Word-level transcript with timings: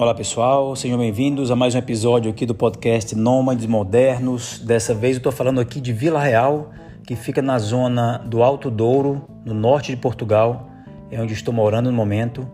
Olá 0.00 0.14
pessoal, 0.14 0.76
sejam 0.76 0.96
bem-vindos 0.96 1.50
a 1.50 1.56
mais 1.56 1.74
um 1.74 1.78
episódio 1.78 2.30
aqui 2.30 2.46
do 2.46 2.54
podcast 2.54 3.16
Nômades 3.16 3.66
Modernos. 3.66 4.60
Dessa 4.60 4.94
vez 4.94 5.14
eu 5.14 5.18
estou 5.18 5.32
falando 5.32 5.60
aqui 5.60 5.80
de 5.80 5.92
Vila 5.92 6.22
Real, 6.22 6.70
que 7.04 7.16
fica 7.16 7.42
na 7.42 7.58
zona 7.58 8.18
do 8.18 8.40
Alto 8.44 8.70
Douro, 8.70 9.28
no 9.44 9.52
norte 9.52 9.90
de 9.90 9.96
Portugal, 9.96 10.70
é 11.10 11.20
onde 11.20 11.32
estou 11.32 11.52
morando 11.52 11.90
no 11.90 11.96
momento. 11.96 12.48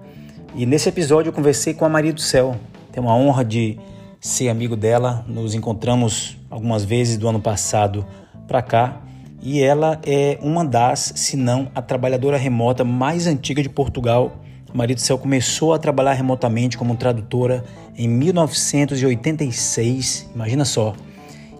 E 0.54 0.64
nesse 0.64 0.88
episódio 0.88 1.28
eu 1.28 1.32
conversei 1.34 1.74
com 1.74 1.84
a 1.84 1.88
Maria 1.90 2.14
do 2.14 2.20
Céu. 2.22 2.56
Tenho 2.90 3.10
a 3.10 3.14
honra 3.14 3.44
de 3.44 3.78
ser 4.18 4.48
amigo 4.48 4.74
dela. 4.74 5.22
Nos 5.28 5.54
encontramos 5.54 6.38
algumas 6.48 6.82
vezes 6.82 7.18
do 7.18 7.28
ano 7.28 7.42
passado 7.42 8.06
para 8.48 8.62
cá. 8.62 9.02
E 9.42 9.62
ela 9.62 10.00
é 10.06 10.38
uma 10.40 10.64
das, 10.64 11.12
se 11.14 11.36
não 11.36 11.70
a 11.74 11.82
trabalhadora 11.82 12.38
remota 12.38 12.84
mais 12.84 13.26
antiga 13.26 13.62
de 13.62 13.68
Portugal 13.68 14.32
Maria 14.74 14.94
do 14.96 15.00
Céu 15.00 15.16
começou 15.16 15.72
a 15.72 15.78
trabalhar 15.78 16.12
remotamente 16.14 16.76
como 16.76 16.96
tradutora 16.96 17.62
em 17.96 18.08
1986, 18.08 20.30
imagina 20.34 20.64
só. 20.64 20.96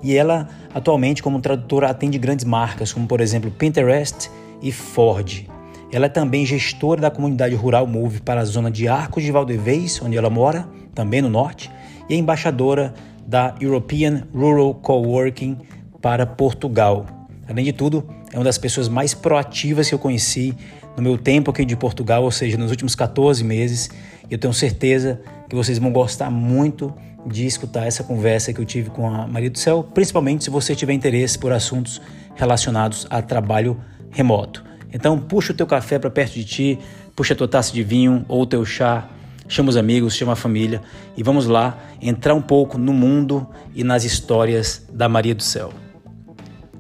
E 0.03 0.17
ela, 0.17 0.49
atualmente, 0.75 1.23
como 1.23 1.41
tradutora, 1.41 1.89
atende 1.89 2.19
grandes 2.19 2.45
marcas, 2.45 2.93
como 2.93 3.07
por 3.07 3.21
exemplo 3.21 3.53
Pinterest 3.53 4.29
e 4.61 4.73
Ford. 4.73 5.47
Ela 5.93 6.07
é 6.07 6.09
também 6.09 6.45
gestora 6.45 7.03
da 7.03 7.09
comunidade 7.09 7.55
rural 7.55 7.87
Move 7.87 8.21
para 8.21 8.41
a 8.41 8.45
zona 8.45 8.69
de 8.69 8.89
Arcos 8.89 9.23
de 9.23 9.31
Valdevez, 9.31 10.03
onde 10.03 10.17
ela 10.17 10.29
mora, 10.29 10.67
também 10.93 11.23
no 11.23 11.31
norte, 11.31 11.71
e 12.09 12.15
é 12.15 12.17
embaixadora 12.17 12.93
da 13.25 13.55
European 13.61 14.25
Rural 14.35 14.75
Coworking 14.75 15.57
para 16.03 16.27
Portugal. 16.27 17.07
Além 17.49 17.65
de 17.65 17.73
tudo, 17.73 18.05
é 18.33 18.37
uma 18.37 18.45
das 18.45 18.59
pessoas 18.59 18.89
mais 18.89 19.15
proativas 19.15 19.89
que 19.89 19.95
eu 19.95 20.01
conheci 20.01 20.53
no 20.97 21.03
meu 21.03 21.19
tempo 21.19 21.51
aqui 21.51 21.65
de 21.65 21.77
Portugal, 21.77 22.23
ou 22.23 22.31
seja, 22.31 22.57
nos 22.57 22.71
últimos 22.71 22.95
14 22.95 23.43
meses. 23.43 23.91
Eu 24.31 24.39
tenho 24.39 24.53
certeza 24.55 25.21
que 25.49 25.55
vocês 25.55 25.79
vão 25.79 25.93
gostar 25.93 26.31
muito 26.31 26.95
de 27.27 27.47
escutar 27.47 27.87
essa 27.87 28.05
conversa 28.05 28.53
que 28.53 28.61
eu 28.61 28.65
tive 28.65 28.91
com 28.91 29.09
a 29.09 29.27
Maria 29.27 29.51
do 29.51 29.59
Céu, 29.59 29.83
principalmente 29.95 30.45
se 30.45 30.51
você 30.51 30.75
tiver 30.75 30.93
interesse 30.93 31.39
por 31.39 31.53
assuntos 31.53 32.01
relacionados 32.35 33.07
a 33.11 33.23
trabalho 33.23 33.81
remoto. 34.11 34.65
Então, 34.93 35.19
puxa 35.19 35.53
o 35.53 35.57
teu 35.57 35.67
café 35.67 35.99
para 35.99 36.11
perto 36.11 36.35
de 36.35 36.45
ti, 36.45 36.79
puxa 37.17 37.35
a 37.35 37.37
tua 37.37 37.49
taça 37.49 37.73
de 37.73 37.83
vinho 37.83 38.25
ou 38.29 38.43
o 38.43 38.47
teu 38.47 38.65
chá, 38.65 39.09
chama 39.49 39.71
os 39.71 39.77
amigos, 39.77 40.15
chama 40.15 40.33
a 40.33 40.37
família 40.37 40.81
e 41.17 41.23
vamos 41.23 41.47
lá 41.47 41.79
entrar 42.01 42.35
um 42.35 42.43
pouco 42.43 42.79
no 42.79 42.93
mundo 42.93 43.47
e 43.75 43.83
nas 43.83 44.05
histórias 44.05 44.87
da 44.93 45.09
Maria 45.09 45.35
do 45.35 45.43
Céu. 45.43 45.73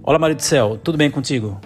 Olá, 0.02 0.18
Maria 0.18 0.36
do 0.36 0.42
Céu, 0.42 0.78
tudo 0.82 0.98
bem 0.98 1.10
contigo? 1.10 1.58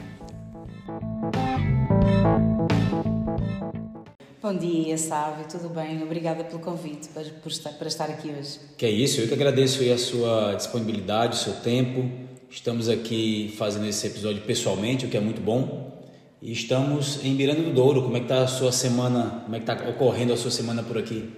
Dia, 4.88 4.96
Sávio, 4.96 5.44
tudo 5.46 5.68
bem? 5.68 6.02
Obrigada 6.02 6.42
pelo 6.44 6.60
convite 6.60 7.08
para, 7.08 7.24
por 7.24 7.52
estar, 7.52 7.72
para 7.72 7.88
estar 7.88 8.08
aqui 8.08 8.30
hoje. 8.30 8.58
Que 8.78 8.86
é 8.86 8.90
isso, 8.90 9.20
eu 9.20 9.28
que 9.28 9.34
agradeço 9.34 9.82
a 9.92 9.98
sua 9.98 10.54
disponibilidade, 10.54 11.36
o 11.36 11.38
seu 11.38 11.52
tempo. 11.56 12.10
Estamos 12.48 12.88
aqui 12.88 13.54
fazendo 13.58 13.86
esse 13.86 14.06
episódio 14.06 14.40
pessoalmente, 14.42 15.04
o 15.04 15.10
que 15.10 15.16
é 15.18 15.20
muito 15.20 15.42
bom. 15.42 15.92
E 16.40 16.50
estamos 16.52 17.22
em 17.22 17.34
Miranda 17.34 17.60
do 17.60 17.72
Douro. 17.74 18.02
Como 18.02 18.16
é 18.16 18.20
que 18.20 18.24
está 18.24 18.42
a 18.42 18.46
sua 18.46 18.72
semana? 18.72 19.42
Como 19.44 19.54
é 19.54 19.60
que 19.60 19.70
está 19.70 19.90
ocorrendo 19.90 20.32
a 20.32 20.38
sua 20.38 20.50
semana 20.50 20.82
por 20.82 20.96
aqui? 20.96 21.30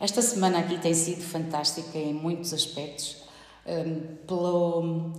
Esta 0.00 0.22
semana 0.22 0.60
aqui 0.60 0.78
tem 0.78 0.94
sido 0.94 1.20
fantástica 1.20 1.98
em 1.98 2.14
muitos 2.14 2.54
aspectos. 2.54 3.16
Um, 3.66 4.16
pelo 4.26 5.12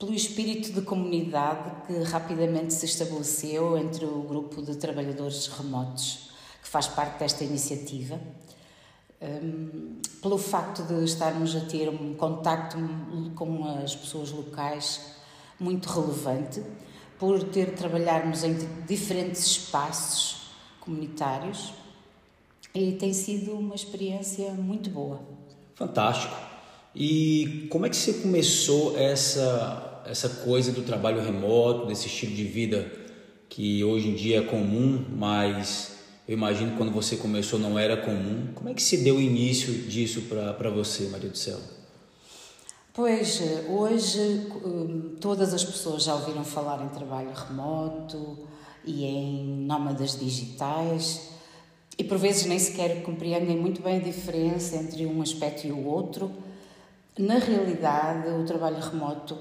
pelo 0.00 0.12
espírito 0.12 0.72
de 0.72 0.82
comunidade 0.82 1.86
que 1.86 2.02
rapidamente 2.02 2.74
se 2.74 2.84
estabeleceu 2.86 3.78
entre 3.78 4.04
o 4.04 4.22
grupo 4.22 4.60
de 4.60 4.76
trabalhadores 4.76 5.46
remotos 5.46 6.26
que 6.66 6.72
faz 6.72 6.88
parte 6.88 7.20
desta 7.20 7.44
iniciativa, 7.44 8.18
um, 9.22 10.00
pelo 10.20 10.36
facto 10.36 10.82
de 10.82 11.04
estarmos 11.04 11.54
a 11.54 11.60
ter 11.60 11.88
um 11.88 12.14
contacto 12.14 12.76
com 13.36 13.64
as 13.84 13.94
pessoas 13.94 14.32
locais 14.32 15.12
muito 15.60 15.88
relevante, 15.88 16.60
por 17.20 17.42
ter 17.44 17.76
trabalharmos 17.76 18.42
em 18.42 18.56
diferentes 18.84 19.46
espaços 19.46 20.48
comunitários 20.80 21.72
e 22.74 22.92
tem 22.92 23.12
sido 23.12 23.52
uma 23.52 23.76
experiência 23.76 24.50
muito 24.50 24.90
boa. 24.90 25.20
Fantástico. 25.76 26.34
E 26.94 27.68
como 27.70 27.86
é 27.86 27.88
que 27.88 27.96
você 27.96 28.12
começou 28.14 28.98
essa, 28.98 30.02
essa 30.04 30.28
coisa 30.28 30.72
do 30.72 30.82
trabalho 30.82 31.22
remoto, 31.22 31.86
desse 31.86 32.08
estilo 32.08 32.34
de 32.34 32.44
vida 32.44 32.90
que 33.48 33.84
hoje 33.84 34.08
em 34.08 34.14
dia 34.14 34.40
é 34.40 34.42
comum, 34.42 35.04
mas 35.08 35.95
eu 36.26 36.34
imagino 36.34 36.72
que 36.72 36.76
quando 36.76 36.92
você 36.92 37.16
começou 37.16 37.58
não 37.58 37.78
era 37.78 37.96
comum. 37.96 38.48
Como 38.54 38.68
é 38.68 38.74
que 38.74 38.82
se 38.82 38.98
deu 38.98 39.16
o 39.16 39.20
início 39.20 39.72
disso 39.72 40.22
para 40.22 40.70
você, 40.70 41.08
Maria 41.08 41.30
do 41.30 41.36
Céu? 41.36 41.58
Pois, 42.92 43.40
hoje 43.68 44.48
hum, 44.64 45.16
todas 45.20 45.52
as 45.52 45.62
pessoas 45.62 46.04
já 46.04 46.14
ouviram 46.14 46.44
falar 46.44 46.82
em 46.84 46.88
trabalho 46.88 47.30
remoto 47.32 48.38
e 48.84 49.04
em 49.04 49.44
nómadas 49.66 50.18
digitais 50.18 51.30
e 51.98 52.04
por 52.04 52.18
vezes 52.18 52.46
nem 52.46 52.58
sequer 52.58 53.02
compreendem 53.02 53.56
muito 53.56 53.82
bem 53.82 53.96
a 53.96 54.00
diferença 54.00 54.76
entre 54.76 55.04
um 55.04 55.20
aspecto 55.20 55.66
e 55.66 55.72
o 55.72 55.84
outro 55.84 56.32
na 57.18 57.38
realidade, 57.38 58.28
o 58.28 58.44
trabalho 58.44 58.78
remoto 58.78 59.38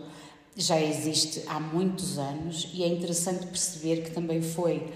já 0.56 0.80
existe 0.80 1.44
há 1.46 1.60
muitos 1.60 2.18
anos 2.18 2.70
e 2.74 2.84
é 2.84 2.88
interessante 2.88 3.46
perceber 3.48 4.02
que 4.04 4.12
também 4.12 4.42
foi 4.42 4.94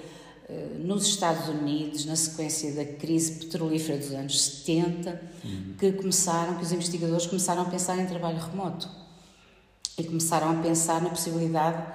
nos 0.79 1.05
Estados 1.05 1.47
Unidos, 1.47 2.05
na 2.05 2.15
sequência 2.15 2.71
da 2.73 2.85
crise 2.85 3.33
petrolífera 3.33 3.97
dos 3.97 4.11
anos 4.11 4.41
70, 4.41 5.21
uhum. 5.43 5.75
que 5.77 5.91
começaram, 5.91 6.55
que 6.55 6.63
os 6.63 6.71
investigadores 6.71 7.27
começaram 7.27 7.61
a 7.61 7.65
pensar 7.65 7.97
em 7.99 8.05
trabalho 8.07 8.39
remoto 8.39 8.89
e 9.97 10.03
começaram 10.03 10.49
a 10.51 10.55
pensar 10.55 11.01
na 11.01 11.09
possibilidade 11.09 11.85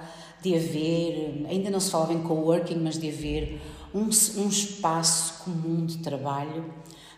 de 0.41 0.55
haver, 0.55 1.45
ainda 1.49 1.69
não 1.69 1.79
se 1.79 1.89
falava 1.89 2.13
em 2.13 2.21
coworking, 2.21 2.75
mas 2.75 2.99
de 2.99 3.09
haver 3.09 3.61
um, 3.93 4.03
um 4.03 4.47
espaço 4.47 5.43
comum 5.43 5.85
de 5.85 5.97
trabalho 5.97 6.73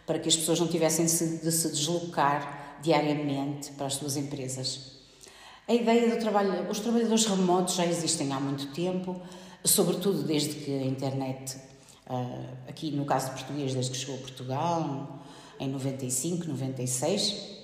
para 0.06 0.18
que 0.18 0.30
as 0.30 0.36
pessoas 0.36 0.60
não 0.60 0.68
tivessem 0.68 1.06
de 1.06 1.12
se, 1.12 1.38
de 1.40 1.52
se 1.52 1.70
deslocar 1.70 2.80
diariamente 2.82 3.72
para 3.74 3.88
as 3.88 3.96
suas 3.96 4.16
empresas. 4.16 4.98
A 5.68 5.74
ideia 5.74 6.16
do 6.16 6.20
trabalho, 6.20 6.70
os 6.70 6.80
trabalhadores 6.80 7.26
remotos 7.26 7.76
já 7.76 7.86
existem 7.86 8.32
há 8.32 8.40
muito 8.40 8.68
tempo, 8.68 9.20
sobretudo 9.64 10.24
desde 10.24 10.56
que 10.56 10.72
a 10.72 10.86
internet, 10.86 11.58
ah, 12.08 12.54
aqui 12.68 12.92
no 12.92 13.06
caso 13.06 13.28
de 13.28 13.34
português, 13.34 13.74
desde 13.74 13.92
que 13.92 13.98
chegou 13.98 14.16
a 14.16 14.20
Portugal, 14.20 15.24
em 15.60 15.70
95, 15.70 16.48
96. 16.48 17.58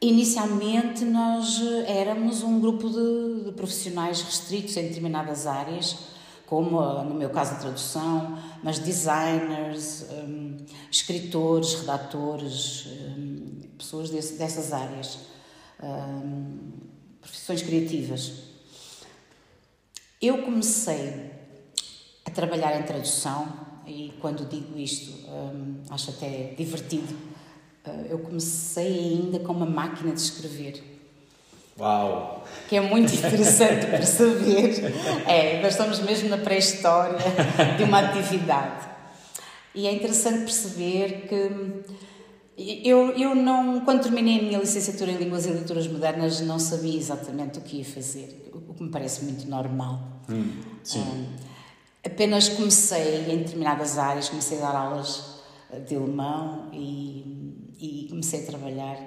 Inicialmente 0.00 1.04
nós 1.04 1.60
éramos 1.86 2.42
um 2.42 2.60
grupo 2.60 2.90
de, 2.90 3.44
de 3.44 3.52
profissionais 3.52 4.20
restritos 4.20 4.76
em 4.76 4.88
determinadas 4.88 5.46
áreas, 5.46 5.96
como 6.46 6.80
no 7.04 7.14
meu 7.14 7.30
caso 7.30 7.54
a 7.54 7.56
tradução, 7.56 8.38
mas 8.62 8.78
designers, 8.78 10.06
um, 10.10 10.56
escritores, 10.90 11.74
redatores, 11.74 12.86
um, 12.86 13.60
pessoas 13.78 14.10
desse, 14.10 14.34
dessas 14.34 14.72
áreas, 14.72 15.20
um, 15.82 16.58
profissões 17.20 17.62
criativas. 17.62 18.53
Eu 20.24 20.38
comecei 20.38 21.30
a 22.24 22.30
trabalhar 22.30 22.80
em 22.80 22.82
tradução 22.84 23.46
e 23.86 24.14
quando 24.20 24.48
digo 24.48 24.78
isto 24.78 25.12
hum, 25.28 25.82
acho 25.90 26.10
até 26.10 26.54
divertido. 26.56 27.14
Uh, 27.86 28.06
eu 28.08 28.18
comecei 28.20 28.86
ainda 28.86 29.40
com 29.40 29.52
uma 29.52 29.66
máquina 29.66 30.10
de 30.12 30.20
escrever 30.20 30.82
Uau! 31.78 32.44
Que 32.68 32.76
é 32.76 32.80
muito 32.80 33.12
interessante 33.14 33.86
perceber. 33.86 34.94
É, 35.26 35.60
nós 35.60 35.72
estamos 35.72 36.00
mesmo 36.00 36.30
na 36.30 36.38
pré-história 36.38 37.18
de 37.76 37.82
uma 37.82 37.98
atividade. 37.98 38.86
E 39.74 39.86
é 39.86 39.92
interessante 39.92 40.38
perceber 40.38 41.26
que 41.28 41.84
eu, 42.56 43.10
eu 43.10 43.34
não, 43.34 43.80
quando 43.80 44.02
terminei 44.02 44.38
a 44.38 44.42
minha 44.42 44.58
licenciatura 44.58 45.10
em 45.10 45.16
Línguas 45.16 45.44
e 45.44 45.48
Literaturas 45.48 45.88
Modernas, 45.88 46.40
não 46.40 46.60
sabia 46.60 46.96
exatamente 46.96 47.58
o 47.58 47.62
que 47.62 47.78
ia 47.78 47.84
fazer, 47.84 48.50
o 48.68 48.72
que 48.72 48.82
me 48.84 48.90
parece 48.90 49.24
muito 49.24 49.48
normal. 49.48 50.13
Hum, 50.28 50.62
sim. 50.82 51.00
Um, 51.00 51.26
apenas 52.04 52.48
comecei 52.48 53.30
em 53.30 53.38
determinadas 53.38 53.98
áreas, 53.98 54.28
comecei 54.28 54.58
a 54.58 54.60
dar 54.60 54.76
aulas 54.76 55.34
de 55.86 55.96
alemão 55.96 56.68
e, 56.72 57.74
e 57.78 58.06
comecei 58.08 58.42
a 58.42 58.46
trabalhar 58.46 58.98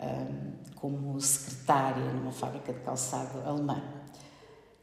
um, 0.00 0.58
como 0.76 1.20
secretária 1.20 2.04
numa 2.12 2.32
fábrica 2.32 2.72
de 2.72 2.80
calçado 2.80 3.40
alemã. 3.44 3.82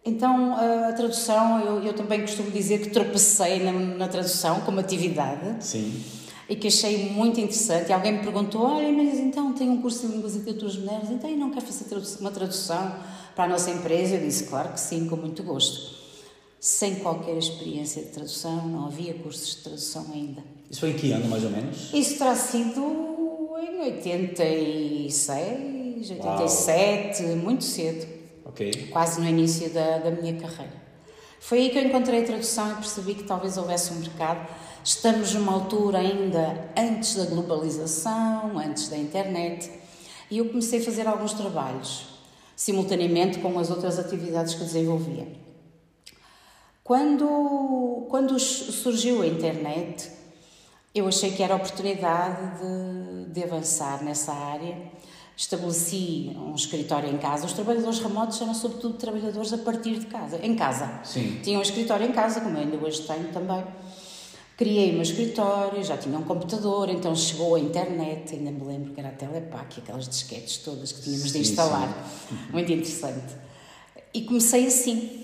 Então, 0.04 0.56
a 0.56 0.94
tradução, 0.94 1.60
eu, 1.62 1.83
eu 1.83 1.94
também 1.94 2.21
costumo 2.21 2.51
dizer 2.51 2.80
que 2.80 2.89
tropecei 2.92 3.63
na, 3.63 3.71
na, 3.71 4.07
tradução 4.07 4.62
como 4.62 4.80
atividade. 4.80 5.66
Sim. 5.66 6.04
E 6.48 6.56
que 6.56 6.68
achei 6.68 7.10
muito 7.10 7.39
interessante. 7.39 7.89
E 7.89 7.94
alguém 7.94 8.12
me 8.12 8.19
perguntou: 8.19 8.62
Olha, 8.62 8.92
mas 8.92 9.18
então 9.18 9.51
tem 9.54 9.68
um 9.68 9.81
curso 9.81 10.06
de 10.06 10.13
Línguas 10.13 10.36
e 10.36 10.39
Literaturas 10.39 10.78
Modernas, 10.78 11.10
então 11.10 11.28
e 11.28 11.36
não 11.36 11.50
quer 11.50 11.62
fazer 11.62 12.19
uma 12.19 12.30
tradução 12.30 12.95
para 13.36 13.44
a 13.46 13.48
nossa 13.48 13.70
empresa? 13.70 14.16
Eu 14.16 14.22
disse: 14.22 14.46
Claro 14.46 14.70
que 14.74 14.80
sim, 14.80 15.08
com 15.08 15.16
muito 15.18 15.44
gosto. 15.44 15.94
sem 16.60 16.96
qualquer 16.96 17.38
experiência 17.38 18.02
de 18.02 18.10
tradução, 18.10 18.68
não 18.68 18.88
havia 18.88 19.14
cursos 19.16 19.58
de 19.58 19.64
tradução 19.64 20.06
ainda. 20.14 20.42
Isso 20.72 20.80
foi 20.80 20.92
em 20.92 20.94
que 20.94 21.12
ano, 21.12 21.28
mais 21.28 21.44
ou 21.44 21.50
menos? 21.52 21.94
Isso 21.94 22.18
terá 22.18 22.36
sido 22.36 22.82
em 23.62 23.82
86, 23.84 26.12
87, 26.12 27.24
Uau. 27.24 27.36
muito 27.38 27.64
cedo. 27.64 28.08
Ok. 28.46 28.88
Quase 28.92 29.20
no 29.22 29.28
início 29.28 29.70
da, 29.70 29.98
da 30.00 30.12
minha 30.12 30.34
carreira. 30.40 30.84
Foi 31.40 31.60
aí 31.60 31.70
que 31.70 31.78
eu 31.78 31.84
encontrei 31.84 32.24
a 32.24 32.26
tradução 32.26 32.72
e 32.72 32.76
percebi 32.76 33.16
que 33.16 33.24
talvez 33.24 33.58
houvesse 33.58 33.94
um 33.94 33.98
mercado. 33.98 34.48
Estamos 34.84 35.34
numa 35.34 35.54
altura 35.54 36.00
ainda 36.00 36.72
antes 36.78 37.16
da 37.16 37.26
globalização, 37.26 38.58
antes 38.58 38.88
da 38.88 38.98
internet, 38.98 39.70
e 40.30 40.38
eu 40.40 40.48
comecei 40.50 40.80
a 40.80 40.84
fazer 40.84 41.08
alguns 41.08 41.34
trabalhos, 41.34 42.06
simultaneamente 42.56 43.40
com 43.40 43.57
as 43.60 43.69
outras 43.69 44.00
atividades 44.00 44.54
que 44.54 44.63
desenvolvia. 44.63 45.28
Quando, 46.84 48.06
quando 48.10 48.40
surgiu 48.40 49.22
a 49.22 49.28
internet, 49.28 50.12
eu 50.94 51.07
achei 51.07 51.31
que 51.31 51.42
era 51.42 51.54
a 51.54 51.57
oportunidade 51.57 52.60
de, 52.60 53.34
de 53.34 53.44
avançar 53.44 54.04
nessa 54.04 54.31
área 54.31 54.96
estabeleci 55.38 56.31
um 56.36 56.56
escritório 56.56 57.10
em 57.10 57.18
casa. 57.18 57.46
Os 57.46 57.54
trabalhadores 57.54 58.00
remotos 58.00 58.42
eram 58.42 58.54
sobretudo 58.54 58.96
trabalhadores 58.96 59.52
a 59.52 59.57
partir 59.57 60.00
de 60.00 60.06
casa, 60.06 60.40
em 60.42 60.56
casa. 60.56 61.02
Sim. 61.04 61.40
Tinham 61.44 61.60
um 61.60 61.62
escritório 61.62 62.07
em 62.07 62.13
casa, 62.13 62.40
como 62.40 62.57
eu 62.57 62.62
ainda 62.62 62.78
hoje 62.78 63.02
tenho 63.02 63.31
também. 63.34 63.63
Criei 64.57 64.92
o 64.92 64.94
meu 64.94 65.02
escritório, 65.02 65.84
já 65.84 65.98
tinha 65.98 66.18
um 66.18 66.24
computador, 66.24 66.90
então 66.90 67.13
chegou 67.13 67.56
a 67.56 67.60
internet, 67.60 68.34
ainda 68.34 68.52
me 68.52 68.63
lembro 68.63 68.94
que 68.94 69.00
era 69.00 69.10
a 69.10 69.12
Telepac, 69.12 69.81
aquelas 69.81 70.07
disquetes 70.07 70.57
todas 70.57 70.94
que 70.94 71.02
tínhamos 71.02 71.31
sim, 71.31 71.42
de 71.42 71.50
instalar. 71.50 72.07
Sim. 72.30 72.38
Muito 72.54 72.72
interessante. 72.72 73.36
E 74.13 74.22
comecei 74.22 74.66
assim. 74.68 75.24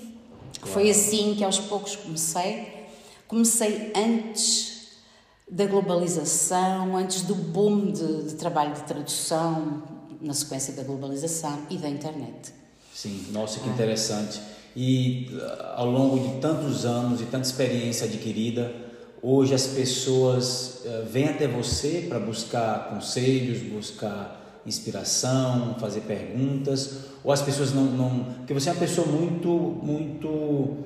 Claro. 0.59 0.73
Foi 0.73 0.89
assim 0.89 1.33
que 1.37 1.45
aos 1.45 1.59
poucos 1.59 1.95
comecei. 1.95 2.67
Comecei 3.25 3.93
antes 3.95 4.89
da 5.49 5.65
globalização, 5.65 6.97
antes 6.97 7.21
do 7.21 7.33
boom 7.33 7.91
de, 7.91 8.23
de 8.23 8.35
trabalho 8.35 8.73
de 8.73 8.83
tradução, 8.83 9.81
na 10.19 10.33
sequência 10.33 10.73
da 10.73 10.83
globalização 10.83 11.57
e 11.69 11.77
da 11.77 11.89
internet. 11.89 12.53
Sim, 12.93 13.27
nossa, 13.31 13.59
que 13.61 13.69
interessante. 13.69 14.41
E 14.75 15.29
uh, 15.31 15.77
ao 15.77 15.89
longo 15.89 16.19
de 16.19 16.39
tantos 16.39 16.85
anos 16.85 17.21
e 17.21 17.25
tanta 17.25 17.47
experiência 17.47 18.05
adquirida, 18.05 18.90
hoje 19.21 19.53
as 19.53 19.67
pessoas 19.67 20.81
uh, 20.85 21.05
vêm 21.05 21.29
até 21.29 21.47
você 21.47 22.05
para 22.07 22.19
buscar 22.19 22.89
conselhos, 22.89 23.59
buscar 23.59 24.61
inspiração, 24.65 25.75
fazer 25.79 26.01
perguntas, 26.01 27.05
ou 27.23 27.31
as 27.31 27.41
pessoas 27.41 27.73
não, 27.73 27.83
não 27.83 28.23
porque 28.37 28.53
você 28.53 28.69
é 28.69 28.71
uma 28.71 28.79
pessoa 28.79 29.07
muito, 29.07 29.49
muito 29.49 30.77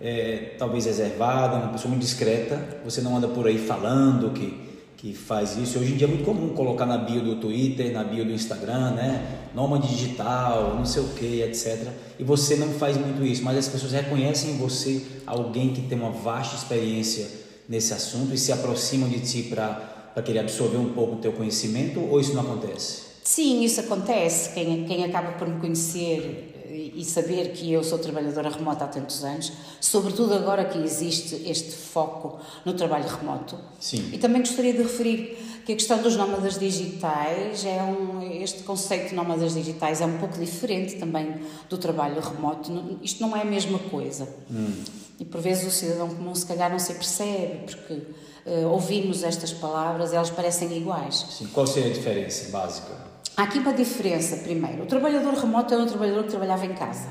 é, 0.00 0.54
talvez 0.58 0.86
reservada, 0.86 1.56
uma 1.56 1.72
pessoa 1.72 1.90
muito 1.90 2.02
discreta, 2.02 2.78
você 2.84 3.00
não 3.00 3.16
anda 3.16 3.28
por 3.28 3.46
aí 3.46 3.58
falando 3.58 4.32
que 4.32 4.64
que 5.04 5.12
faz 5.12 5.58
isso. 5.58 5.78
Hoje 5.78 5.92
em 5.92 5.96
dia 5.98 6.06
é 6.06 6.08
muito 6.08 6.24
comum 6.24 6.54
colocar 6.54 6.86
na 6.86 6.96
bio 6.96 7.20
do 7.20 7.36
Twitter, 7.36 7.92
na 7.92 8.02
bio 8.02 8.24
do 8.24 8.32
Instagram, 8.32 8.92
né? 8.92 9.50
Nômade 9.54 9.86
digital, 9.86 10.76
não 10.76 10.86
sei 10.86 11.02
o 11.02 11.08
que, 11.08 11.42
etc. 11.42 11.88
E 12.18 12.24
você 12.24 12.56
não 12.56 12.68
faz 12.68 12.96
muito 12.96 13.22
isso, 13.22 13.42
mas 13.44 13.58
as 13.58 13.68
pessoas 13.68 13.92
reconhecem 13.92 14.52
em 14.52 14.56
você 14.56 15.04
alguém 15.26 15.74
que 15.74 15.82
tem 15.82 15.98
uma 15.98 16.08
vasta 16.08 16.56
experiência 16.56 17.43
nesse 17.68 17.92
assunto 17.92 18.34
e 18.34 18.38
se 18.38 18.52
aproximam 18.52 19.08
de 19.08 19.20
ti 19.20 19.42
para 19.44 20.22
querer 20.22 20.40
absorver 20.40 20.78
um 20.78 20.92
pouco 20.92 21.16
o 21.16 21.18
teu 21.18 21.32
conhecimento 21.32 22.00
ou 22.00 22.20
isso 22.20 22.34
não 22.34 22.42
acontece? 22.42 23.02
Sim, 23.22 23.64
isso 23.64 23.80
acontece. 23.80 24.50
Quem, 24.52 24.84
quem 24.84 25.04
acaba 25.04 25.32
por 25.32 25.48
me 25.48 25.58
conhecer 25.60 26.52
e 26.94 27.04
saber 27.04 27.52
que 27.52 27.72
eu 27.72 27.84
sou 27.84 27.98
trabalhadora 27.98 28.48
remota 28.48 28.84
há 28.84 28.88
tantos 28.88 29.22
anos, 29.24 29.52
sobretudo 29.80 30.34
agora 30.34 30.64
que 30.64 30.78
existe 30.78 31.42
este 31.46 31.72
foco 31.72 32.40
no 32.64 32.74
trabalho 32.74 33.06
remoto. 33.08 33.58
Sim. 33.80 34.10
E 34.12 34.18
também 34.18 34.40
gostaria 34.40 34.72
de 34.72 34.82
referir 34.82 35.38
que 35.64 35.72
a 35.72 35.76
questão 35.76 36.02
dos 36.02 36.16
nómadas 36.16 36.58
digitais 36.58 37.64
é 37.64 37.82
um 37.82 38.22
este 38.42 38.62
conceito 38.64 39.10
de 39.10 39.14
nómadas 39.14 39.54
digitais 39.54 40.00
é 40.00 40.06
um 40.06 40.18
pouco 40.18 40.38
diferente 40.38 40.96
também 40.96 41.36
do 41.70 41.78
trabalho 41.78 42.20
remoto. 42.20 42.98
Isto 43.02 43.22
não 43.22 43.36
é 43.36 43.42
a 43.42 43.44
mesma 43.44 43.78
coisa. 43.78 44.28
Hum. 44.50 44.82
E 45.18 45.24
por 45.24 45.40
vezes 45.40 45.66
o 45.66 45.70
cidadão 45.70 46.08
comum 46.08 46.34
se 46.34 46.46
calhar 46.46 46.70
não 46.70 46.78
se 46.78 46.92
percebe, 46.94 47.66
porque 47.66 47.92
uh, 47.92 48.68
ouvimos 48.70 49.22
estas 49.22 49.52
palavras, 49.52 50.12
elas 50.12 50.30
parecem 50.30 50.76
iguais. 50.76 51.26
Sim. 51.30 51.46
Qual 51.52 51.66
seria 51.66 51.90
a 51.90 51.92
diferença 51.92 52.50
básica? 52.50 52.92
Há 53.36 53.44
aqui 53.44 53.58
uma 53.58 53.72
diferença, 53.72 54.36
primeiro. 54.38 54.84
O 54.84 54.86
trabalhador 54.86 55.34
remoto 55.34 55.74
era 55.74 55.82
um 55.82 55.86
trabalhador 55.86 56.24
que 56.24 56.30
trabalhava 56.30 56.66
em 56.66 56.74
casa. 56.74 57.08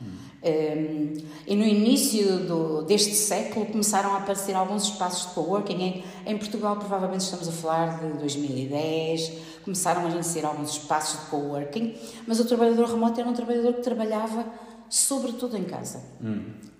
Hum. 0.00 0.06
Um, 0.44 1.24
e 1.46 1.56
no 1.56 1.64
início 1.64 2.38
do, 2.40 2.82
deste 2.82 3.14
século 3.14 3.66
começaram 3.66 4.14
a 4.14 4.18
aparecer 4.18 4.54
alguns 4.54 4.84
espaços 4.84 5.28
de 5.28 5.34
coworking. 5.34 5.82
Em, 5.82 6.04
em 6.26 6.38
Portugal, 6.38 6.76
provavelmente 6.76 7.22
estamos 7.22 7.48
a 7.48 7.52
falar 7.52 8.00
de 8.00 8.18
2010, 8.18 9.32
começaram 9.64 10.06
a 10.06 10.10
nascer 10.10 10.44
alguns 10.44 10.72
espaços 10.72 11.20
de 11.20 11.26
coworking, 11.26 11.94
mas 12.26 12.38
o 12.38 12.44
trabalhador 12.44 12.88
remoto 12.88 13.20
era 13.20 13.28
um 13.28 13.34
trabalhador 13.34 13.74
que 13.74 13.82
trabalhava 13.82 14.44
sobretudo 14.88 15.56
em 15.56 15.64
casa. 15.64 16.00
Hum. 16.22 16.73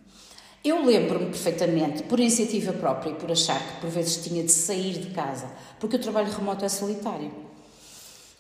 Eu 0.65 0.83
lembro-me 0.83 1.27
perfeitamente, 1.27 2.05
por 2.05 2.19
iniciativa 2.19 2.73
própria 2.73 3.11
e 3.11 3.15
por 3.15 3.31
achar 3.31 3.61
que 3.61 3.81
por 3.83 3.91
vezes 3.91 4.17
tinha 4.17 4.43
de 4.43 4.51
sair 4.51 4.95
de 4.95 5.11
casa, 5.11 5.47
porque 5.79 5.97
o 5.97 5.99
trabalho 5.99 6.33
remoto 6.33 6.65
é 6.65 6.69
solitário. 6.71 7.31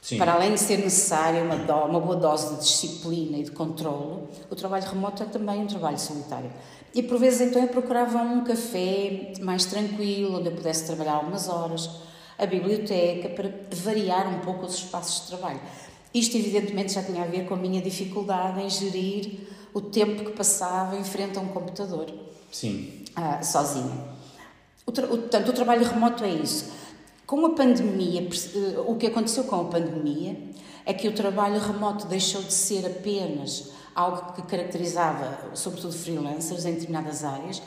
Sim. 0.00 0.16
Para 0.16 0.32
além 0.32 0.54
de 0.54 0.60
ser 0.60 0.78
necessária 0.78 1.42
uma, 1.42 1.56
do, 1.56 1.72
uma 1.72 2.00
boa 2.00 2.16
dose 2.16 2.54
de 2.54 2.60
disciplina 2.60 3.36
e 3.36 3.42
de 3.42 3.50
controlo, 3.50 4.28
o 4.50 4.56
trabalho 4.56 4.86
remoto 4.86 5.22
é 5.22 5.26
também 5.26 5.60
um 5.60 5.66
trabalho 5.66 5.98
solitário. 5.98 6.50
E 6.94 7.02
por 7.02 7.18
vezes 7.18 7.42
então 7.42 7.60
eu 7.60 7.68
procurava 7.68 8.18
um 8.18 8.42
café 8.42 9.34
mais 9.40 9.66
tranquilo, 9.66 10.38
onde 10.38 10.48
eu 10.48 10.52
pudesse 10.52 10.86
trabalhar 10.86 11.16
algumas 11.16 11.46
horas, 11.48 11.90
a 12.38 12.46
biblioteca, 12.46 13.28
para 13.30 13.50
variar 13.70 14.28
um 14.28 14.38
pouco 14.40 14.64
os 14.64 14.74
espaços 14.74 15.22
de 15.22 15.26
trabalho. 15.28 15.60
Isto, 16.14 16.38
evidentemente, 16.38 16.94
já 16.94 17.02
tinha 17.02 17.22
a 17.22 17.26
ver 17.26 17.44
com 17.44 17.54
a 17.54 17.56
minha 17.56 17.82
dificuldade 17.82 18.62
em 18.62 18.70
gerir 18.70 19.40
o 19.74 19.80
tempo 19.80 20.24
que 20.24 20.32
passava 20.32 20.96
em 20.96 21.04
frente 21.04 21.36
a 21.36 21.42
um 21.42 21.48
computador. 21.48 22.06
Sim. 22.50 23.04
Ah, 23.14 23.42
sozinha. 23.42 24.14
O, 24.86 24.90
o, 24.90 24.92
portanto, 24.92 25.48
o 25.48 25.52
trabalho 25.52 25.84
remoto 25.84 26.24
é 26.24 26.30
isso 26.30 26.72
com 27.26 27.46
a 27.46 27.50
pandemia, 27.50 28.22
eh, 28.22 28.80
o 28.86 28.96
que 28.96 29.06
aconteceu 29.06 29.44
com 29.44 29.56
a 29.56 29.64
pandemia 29.64 30.36
é 30.84 30.92
que 30.92 31.08
o 31.08 31.12
trabalho 31.12 31.58
remoto 31.58 32.06
deixou 32.06 32.42
de 32.42 32.52
ser 32.52 32.86
apenas 32.86 33.72
algo 33.94 34.34
que 34.34 34.42
caracterizava, 34.42 35.50
sobretudo, 35.54 35.94
freelancers 35.94 36.66
em 36.66 36.74
determinadas 36.74 37.24
áreas. 37.24 37.62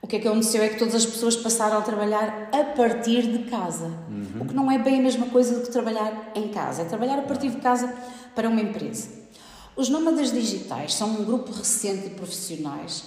O 0.00 0.06
que 0.06 0.16
é 0.16 0.18
que 0.18 0.26
aconteceu 0.26 0.62
é 0.62 0.70
que 0.70 0.78
todas 0.78 0.94
as 0.94 1.04
pessoas 1.04 1.36
passaram 1.36 1.76
a 1.76 1.82
trabalhar 1.82 2.48
a 2.52 2.64
partir 2.74 3.22
de 3.22 3.50
casa. 3.50 3.92
Uhum. 4.08 4.42
O 4.42 4.46
que 4.46 4.54
não 4.54 4.70
é 4.70 4.78
bem 4.78 5.00
a 5.00 5.02
mesma 5.02 5.26
coisa 5.26 5.58
do 5.58 5.66
que 5.66 5.70
trabalhar 5.70 6.32
em 6.34 6.48
casa. 6.48 6.82
É 6.82 6.84
trabalhar 6.86 7.18
a 7.18 7.22
partir 7.22 7.50
de 7.50 7.60
casa 7.60 7.94
para 8.34 8.48
uma 8.48 8.62
empresa. 8.62 9.19
Os 9.80 9.88
nómadas 9.88 10.30
digitais 10.30 10.92
são 10.92 11.08
um 11.08 11.24
grupo 11.24 11.50
recente 11.52 12.10
de 12.10 12.14
profissionais 12.14 13.02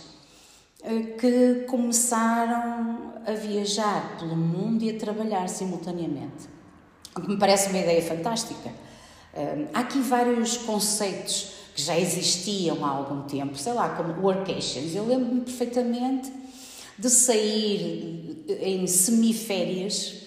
eh, 0.83 1.01
que 1.19 1.65
começaram 1.67 3.13
a 3.27 3.31
viajar 3.33 4.17
pelo 4.17 4.35
mundo 4.35 4.83
e 4.83 4.89
a 4.89 4.97
trabalhar 4.97 5.47
simultaneamente. 5.49 6.49
O 7.15 7.21
que 7.21 7.27
me 7.29 7.37
parece 7.37 7.69
uma 7.69 7.77
ideia 7.77 8.01
fantástica. 8.01 8.71
Eh, 9.35 9.67
há 9.71 9.81
aqui 9.81 9.99
vários 9.99 10.57
conceitos 10.57 11.51
que 11.75 11.81
já 11.83 11.95
existiam 11.95 12.83
há 12.83 12.89
algum 12.89 13.21
tempo, 13.27 13.55
sei 13.55 13.73
lá, 13.73 13.89
como 13.89 14.19
workations. 14.19 14.95
Eu 14.95 15.05
lembro-me 15.05 15.41
perfeitamente 15.41 16.33
de 16.97 17.07
sair 17.07 18.47
em 18.63 18.87
semiférias 18.87 20.22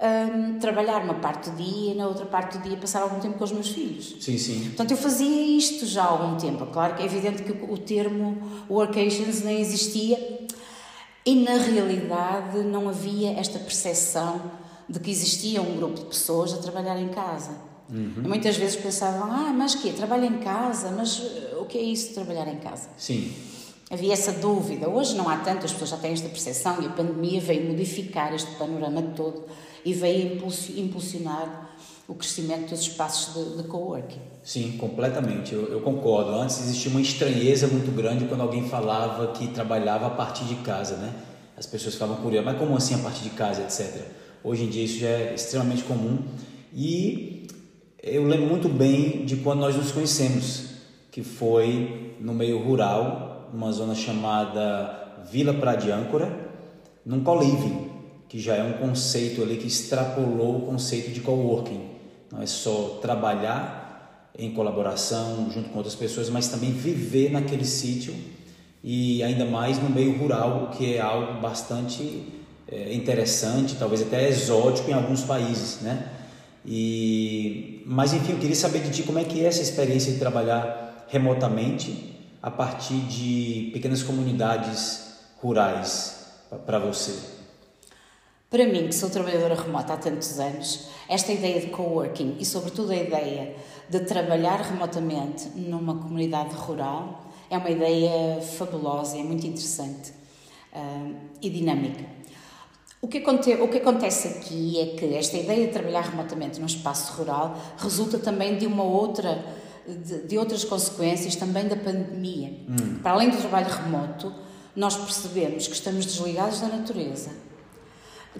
um, 0.00 0.58
trabalhar 0.58 1.02
uma 1.04 1.14
parte 1.14 1.50
do 1.50 1.56
dia 1.56 1.92
e 1.92 1.94
na 1.94 2.06
outra 2.06 2.24
parte 2.24 2.56
do 2.58 2.64
dia 2.66 2.76
passar 2.76 3.02
algum 3.02 3.20
tempo 3.20 3.36
com 3.36 3.44
os 3.44 3.52
meus 3.52 3.68
filhos. 3.68 4.16
Sim, 4.20 4.38
sim. 4.38 4.64
Portanto, 4.64 4.92
eu 4.92 4.96
fazia 4.96 5.56
isto 5.56 5.84
já 5.86 6.04
há 6.04 6.06
algum 6.06 6.36
tempo. 6.36 6.66
Claro 6.66 6.94
que 6.94 7.02
é 7.02 7.06
evidente 7.06 7.42
que 7.42 7.52
o 7.52 7.76
termo 7.76 8.40
workations 8.68 9.42
nem 9.42 9.60
existia 9.60 10.48
e, 11.24 11.34
na 11.42 11.58
realidade, 11.58 12.58
não 12.60 12.88
havia 12.88 13.32
esta 13.32 13.58
percepção 13.58 14.40
de 14.88 14.98
que 14.98 15.10
existia 15.10 15.60
um 15.60 15.76
grupo 15.76 16.00
de 16.00 16.06
pessoas 16.06 16.54
a 16.54 16.56
trabalhar 16.56 16.98
em 16.98 17.08
casa. 17.08 17.50
Uhum. 17.90 18.22
Muitas 18.26 18.56
vezes 18.56 18.76
pensavam, 18.76 19.30
ah, 19.30 19.52
mas 19.52 19.74
que 19.74 19.92
Trabalho 19.92 20.24
em 20.24 20.38
casa? 20.38 20.90
Mas 20.90 21.20
eh, 21.20 21.56
o 21.60 21.66
que 21.66 21.76
é 21.76 21.82
isso 21.82 22.08
de 22.08 22.14
trabalhar 22.14 22.48
em 22.48 22.58
casa? 22.58 22.88
Sim. 22.96 23.32
Havia 23.90 24.12
essa 24.12 24.32
dúvida. 24.32 24.88
Hoje 24.88 25.16
não 25.16 25.28
há 25.28 25.38
tanto, 25.38 25.66
as 25.66 25.72
pessoas 25.72 25.90
já 25.90 25.96
têm 25.96 26.12
esta 26.12 26.28
percepção 26.28 26.80
e 26.80 26.86
a 26.86 26.90
pandemia 26.90 27.40
veio 27.40 27.68
modificar 27.68 28.32
este 28.32 28.50
panorama 28.52 29.02
todo 29.16 29.44
e 29.84 29.92
veio 29.92 30.40
impulsionar 30.76 31.70
o 32.06 32.14
crescimento 32.14 32.70
dos 32.70 32.80
espaços 32.80 33.34
de, 33.34 33.62
de 33.62 33.68
coworking. 33.68 34.20
Sim, 34.42 34.76
completamente. 34.78 35.54
Eu, 35.54 35.68
eu, 35.70 35.80
concordo. 35.80 36.32
Antes 36.32 36.60
existia 36.60 36.90
uma 36.90 37.00
estranheza 37.00 37.68
muito 37.68 37.90
grande 37.94 38.24
quando 38.24 38.40
alguém 38.40 38.68
falava 38.68 39.28
que 39.28 39.46
trabalhava 39.48 40.08
a 40.08 40.10
partir 40.10 40.44
de 40.44 40.56
casa, 40.56 40.96
né? 40.96 41.14
As 41.56 41.66
pessoas 41.66 41.94
ficavam 41.94 42.16
curiosas, 42.16 42.46
mas 42.46 42.58
como 42.58 42.76
assim 42.76 42.94
a 42.94 42.98
partir 42.98 43.22
de 43.22 43.30
casa, 43.30 43.62
etc. 43.62 44.02
Hoje 44.42 44.64
em 44.64 44.68
dia 44.68 44.84
isso 44.84 44.98
já 44.98 45.08
é 45.08 45.34
extremamente 45.34 45.84
comum 45.84 46.18
e 46.74 47.46
eu 48.02 48.26
lembro 48.26 48.46
muito 48.46 48.68
bem 48.68 49.26
de 49.26 49.36
quando 49.36 49.60
nós 49.60 49.76
nos 49.76 49.92
conhecemos, 49.92 50.70
que 51.10 51.22
foi 51.22 52.16
no 52.18 52.32
meio 52.32 52.58
rural 52.64 53.50
uma 53.52 53.70
zona 53.72 53.94
chamada 53.94 55.22
Vila 55.30 55.52
Praia 55.52 55.94
Âncora, 55.94 56.50
num 57.04 57.22
co-living, 57.22 57.89
que 58.30 58.38
já 58.38 58.54
é 58.54 58.62
um 58.62 58.74
conceito 58.74 59.42
ali 59.42 59.56
que 59.56 59.66
extrapolou 59.66 60.58
o 60.58 60.60
conceito 60.62 61.10
de 61.10 61.20
coworking. 61.20 61.80
Não 62.30 62.40
é 62.40 62.46
só 62.46 63.00
trabalhar 63.02 64.30
em 64.38 64.52
colaboração 64.52 65.50
junto 65.52 65.68
com 65.70 65.78
outras 65.78 65.96
pessoas, 65.96 66.30
mas 66.30 66.46
também 66.46 66.70
viver 66.70 67.32
naquele 67.32 67.64
sítio 67.64 68.14
e 68.84 69.20
ainda 69.24 69.44
mais 69.44 69.82
no 69.82 69.90
meio 69.90 70.16
rural, 70.16 70.70
o 70.70 70.76
que 70.76 70.94
é 70.94 71.00
algo 71.00 71.40
bastante 71.40 72.32
é, 72.68 72.94
interessante, 72.94 73.74
talvez 73.74 74.00
até 74.00 74.28
exótico 74.28 74.88
em 74.88 74.94
alguns 74.94 75.24
países, 75.24 75.80
né? 75.80 76.08
E, 76.64 77.82
mas 77.84 78.12
enfim, 78.12 78.32
eu 78.32 78.38
queria 78.38 78.54
saber 78.54 78.80
de 78.80 78.90
ti 78.90 79.02
como 79.02 79.18
é 79.18 79.24
que 79.24 79.44
é 79.44 79.48
essa 79.48 79.60
experiência 79.60 80.12
de 80.12 80.20
trabalhar 80.20 81.04
remotamente 81.08 82.16
a 82.40 82.50
partir 82.50 82.94
de 83.00 83.70
pequenas 83.72 84.04
comunidades 84.04 85.16
rurais 85.42 86.26
para 86.64 86.78
você. 86.78 87.39
Para 88.50 88.66
mim, 88.66 88.88
que 88.88 88.92
sou 88.92 89.08
trabalhadora 89.08 89.54
remota 89.54 89.92
há 89.92 89.96
tantos 89.96 90.40
anos, 90.40 90.88
esta 91.08 91.30
ideia 91.30 91.60
de 91.60 91.68
coworking 91.68 92.36
e, 92.40 92.44
sobretudo, 92.44 92.90
a 92.90 92.96
ideia 92.96 93.54
de 93.88 94.00
trabalhar 94.00 94.60
remotamente 94.60 95.48
numa 95.54 95.94
comunidade 95.94 96.52
rural 96.56 97.30
é 97.48 97.56
uma 97.56 97.70
ideia 97.70 98.40
fabulosa, 98.42 99.16
é 99.16 99.22
muito 99.22 99.46
interessante 99.46 100.10
uh, 100.72 101.14
e 101.40 101.48
dinâmica. 101.48 102.04
O 103.00 103.06
que, 103.06 103.18
o 103.18 103.68
que 103.68 103.78
acontece 103.78 104.26
aqui 104.26 104.80
é 104.80 104.86
que 104.96 105.14
esta 105.14 105.36
ideia 105.36 105.68
de 105.68 105.72
trabalhar 105.72 106.02
remotamente 106.02 106.58
no 106.58 106.66
espaço 106.66 107.12
rural 107.12 107.56
resulta 107.78 108.18
também 108.18 108.58
de 108.58 108.66
uma 108.66 108.82
outra, 108.82 109.44
de, 109.86 110.26
de 110.26 110.36
outras 110.36 110.64
consequências 110.64 111.36
também 111.36 111.68
da 111.68 111.76
pandemia. 111.76 112.52
Hum. 112.68 112.98
Para 113.00 113.12
além 113.12 113.30
do 113.30 113.36
trabalho 113.36 113.68
remoto, 113.68 114.34
nós 114.74 114.96
percebemos 114.96 115.68
que 115.68 115.74
estamos 115.74 116.04
desligados 116.04 116.60
da 116.60 116.66
natureza, 116.66 117.30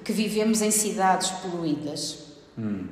que 0.04 0.12
vivemos 0.12 0.62
em 0.62 0.70
cidades 0.70 1.30
poluídas, 1.30 2.18
hum. 2.56 2.86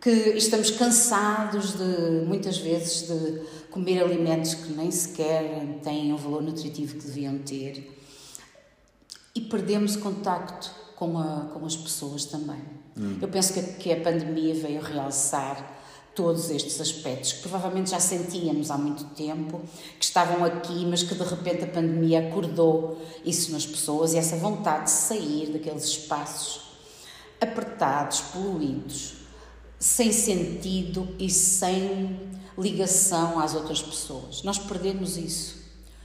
que 0.00 0.10
estamos 0.10 0.70
cansados 0.70 1.74
de, 1.74 2.24
muitas 2.26 2.58
vezes, 2.58 3.08
de 3.08 3.40
comer 3.70 4.02
alimentos 4.02 4.54
que 4.54 4.72
nem 4.72 4.90
sequer 4.90 5.78
têm 5.82 6.12
o 6.12 6.16
valor 6.16 6.42
nutritivo 6.42 6.96
que 6.98 7.06
deviam 7.06 7.38
ter 7.38 7.96
e 9.34 9.40
perdemos 9.40 9.96
contacto 9.96 10.70
com, 10.96 11.18
a, 11.18 11.50
com 11.52 11.64
as 11.64 11.76
pessoas 11.76 12.24
também. 12.24 12.60
Hum. 12.98 13.18
Eu 13.22 13.28
penso 13.28 13.54
que, 13.54 13.62
que 13.74 13.92
a 13.92 14.00
pandemia 14.00 14.54
veio 14.54 14.80
realçar 14.80 15.79
todos 16.14 16.50
estes 16.50 16.80
aspectos 16.80 17.32
que 17.32 17.40
provavelmente 17.40 17.90
já 17.90 18.00
sentíamos 18.00 18.70
há 18.70 18.76
muito 18.76 19.04
tempo, 19.14 19.60
que 19.98 20.04
estavam 20.04 20.44
aqui, 20.44 20.84
mas 20.86 21.02
que 21.02 21.14
de 21.14 21.22
repente 21.22 21.64
a 21.64 21.66
pandemia 21.66 22.28
acordou 22.28 23.00
isso 23.24 23.52
nas 23.52 23.64
pessoas 23.64 24.12
e 24.12 24.18
essa 24.18 24.36
vontade 24.36 24.84
de 24.84 24.90
sair 24.90 25.50
daqueles 25.52 25.84
espaços 25.84 26.70
apertados, 27.40 28.20
poluídos, 28.32 29.14
sem 29.78 30.12
sentido 30.12 31.08
e 31.18 31.30
sem 31.30 32.20
ligação 32.58 33.38
às 33.38 33.54
outras 33.54 33.80
pessoas. 33.80 34.42
Nós 34.42 34.58
perdemos 34.58 35.16
isso. 35.16 35.58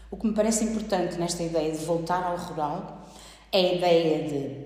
O 0.09 0.17
que 0.17 0.27
me 0.27 0.33
parece 0.33 0.63
importante 0.63 1.17
nesta 1.17 1.43
ideia 1.43 1.75
de 1.75 1.83
voltar 1.83 2.23
ao 2.23 2.37
rural 2.37 3.05
é 3.51 3.59
a 3.59 3.73
ideia 3.73 4.29
de 4.29 4.65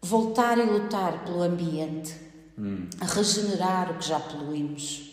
voltar 0.00 0.58
e 0.58 0.62
lutar 0.62 1.24
pelo 1.24 1.42
ambiente, 1.42 2.14
hum. 2.58 2.88
regenerar 3.00 3.92
o 3.92 3.98
que 3.98 4.08
já 4.08 4.18
poluímos, 4.18 5.10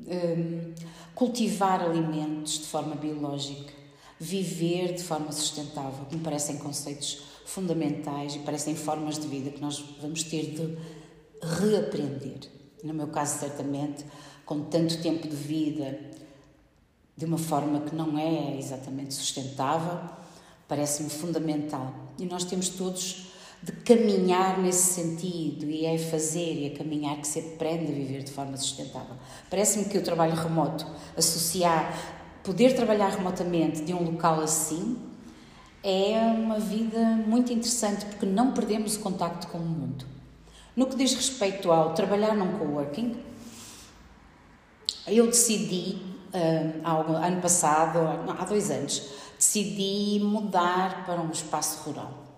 um, 0.00 0.72
cultivar 1.14 1.82
alimentos 1.82 2.60
de 2.60 2.66
forma 2.66 2.94
biológica, 2.94 3.72
viver 4.18 4.94
de 4.94 5.02
forma 5.02 5.32
sustentável, 5.32 6.06
que 6.06 6.16
me 6.16 6.22
parecem 6.22 6.58
conceitos 6.58 7.22
fundamentais 7.44 8.36
e 8.36 8.38
parecem 8.40 8.74
formas 8.74 9.18
de 9.18 9.26
vida 9.26 9.50
que 9.50 9.60
nós 9.60 9.84
vamos 10.00 10.22
ter 10.22 10.50
de 10.54 10.78
reaprender. 11.42 12.38
No 12.82 12.94
meu 12.94 13.08
caso, 13.08 13.38
certamente, 13.38 14.04
com 14.46 14.62
tanto 14.64 15.00
tempo 15.02 15.28
de 15.28 15.36
vida 15.36 15.98
de 17.16 17.24
uma 17.24 17.38
forma 17.38 17.80
que 17.80 17.94
não 17.94 18.16
é 18.18 18.56
exatamente 18.58 19.12
sustentável, 19.14 19.98
parece-me 20.66 21.10
fundamental. 21.10 21.92
E 22.18 22.24
nós 22.24 22.44
temos 22.44 22.70
todos 22.70 23.29
de 23.62 23.72
caminhar 23.72 24.58
nesse 24.58 24.94
sentido 24.94 25.66
e 25.66 25.84
é 25.84 25.98
fazer 25.98 26.54
e 26.54 26.66
é 26.66 26.70
caminhar 26.70 27.16
que 27.18 27.26
se 27.26 27.40
aprende 27.40 27.92
a 27.92 27.94
viver 27.94 28.22
de 28.22 28.32
forma 28.32 28.56
sustentável. 28.56 29.16
Parece-me 29.50 29.84
que 29.84 29.98
o 29.98 30.02
trabalho 30.02 30.34
remoto, 30.34 30.86
associar, 31.16 31.94
poder 32.42 32.74
trabalhar 32.74 33.10
remotamente 33.10 33.82
de 33.82 33.92
um 33.92 34.02
local 34.02 34.40
assim, 34.40 34.98
é 35.82 36.18
uma 36.18 36.58
vida 36.58 36.98
muito 37.26 37.52
interessante 37.52 38.06
porque 38.06 38.24
não 38.24 38.52
perdemos 38.52 38.96
o 38.96 39.00
contacto 39.00 39.48
com 39.48 39.58
o 39.58 39.62
mundo. 39.62 40.06
No 40.74 40.86
que 40.86 40.96
diz 40.96 41.14
respeito 41.14 41.70
ao 41.70 41.92
trabalhar 41.92 42.34
num 42.34 42.58
coworking, 42.58 43.16
eu 45.06 45.26
decidi, 45.26 45.98
um, 46.32 47.12
ano 47.14 47.42
passado, 47.42 47.98
há 48.38 48.44
dois 48.44 48.70
anos, 48.70 49.02
decidi 49.36 50.18
mudar 50.22 51.04
para 51.04 51.20
um 51.20 51.30
espaço 51.30 51.82
rural 51.82 52.29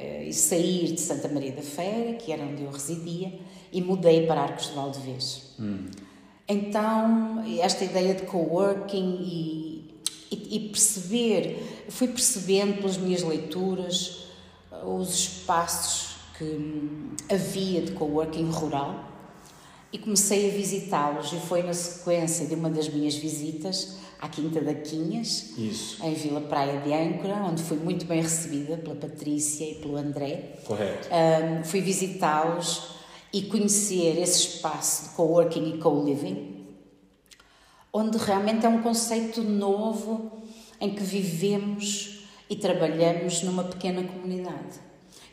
e 0.00 0.32
sair 0.32 0.92
de 0.92 1.00
Santa 1.00 1.28
Maria 1.28 1.52
da 1.52 1.62
Feira, 1.62 2.14
que 2.14 2.32
era 2.32 2.42
onde 2.42 2.62
eu 2.62 2.70
residia, 2.70 3.32
e 3.72 3.80
mudei 3.80 4.26
para 4.26 4.42
Arcos 4.42 4.68
de 4.68 4.74
Valdevez. 4.74 5.54
Hum. 5.58 5.86
Então, 6.46 7.42
esta 7.60 7.84
ideia 7.84 8.14
de 8.14 8.22
coworking 8.22 9.18
e, 9.20 9.94
e, 10.30 10.56
e, 10.56 10.68
perceber, 10.68 11.86
fui 11.88 12.08
percebendo 12.08 12.78
pelas 12.78 12.98
minhas 12.98 13.22
leituras 13.22 14.26
eh, 14.70 14.84
os 14.84 15.14
espaços 15.14 16.16
que 16.36 16.44
hum, 16.44 17.12
havia 17.30 17.80
de 17.82 17.92
coworking 17.92 18.50
rural 18.50 19.10
e 19.90 19.98
comecei 19.98 20.50
a 20.50 20.52
visitá-los 20.52 21.32
e 21.32 21.36
foi 21.36 21.62
na 21.62 21.72
sequência 21.72 22.46
de 22.46 22.54
uma 22.54 22.68
das 22.68 22.88
minhas 22.88 23.14
visitas 23.14 23.96
à 24.24 24.28
Quinta 24.28 24.58
da 24.62 24.72
Quinhas, 24.72 25.52
Isso. 25.58 26.02
em 26.02 26.14
Vila 26.14 26.40
Praia 26.40 26.80
de 26.80 26.90
Âncora, 26.94 27.34
onde 27.44 27.62
fui 27.62 27.76
muito 27.76 28.06
bem 28.06 28.22
recebida 28.22 28.78
pela 28.78 28.94
Patrícia 28.94 29.70
e 29.70 29.74
pelo 29.74 29.98
André. 29.98 30.60
Correto. 30.64 31.08
Um, 31.12 31.62
fui 31.62 31.82
visitá-los 31.82 32.94
e 33.30 33.42
conhecer 33.42 34.18
esse 34.18 34.38
espaço 34.38 35.04
de 35.04 35.08
coworking 35.10 35.74
e 35.74 35.78
co-living, 35.78 36.64
onde 37.92 38.16
realmente 38.16 38.64
é 38.64 38.68
um 38.68 38.80
conceito 38.80 39.42
novo 39.42 40.42
em 40.80 40.94
que 40.94 41.02
vivemos 41.02 42.26
e 42.48 42.56
trabalhamos 42.56 43.42
numa 43.42 43.64
pequena 43.64 44.02
comunidade. 44.04 44.80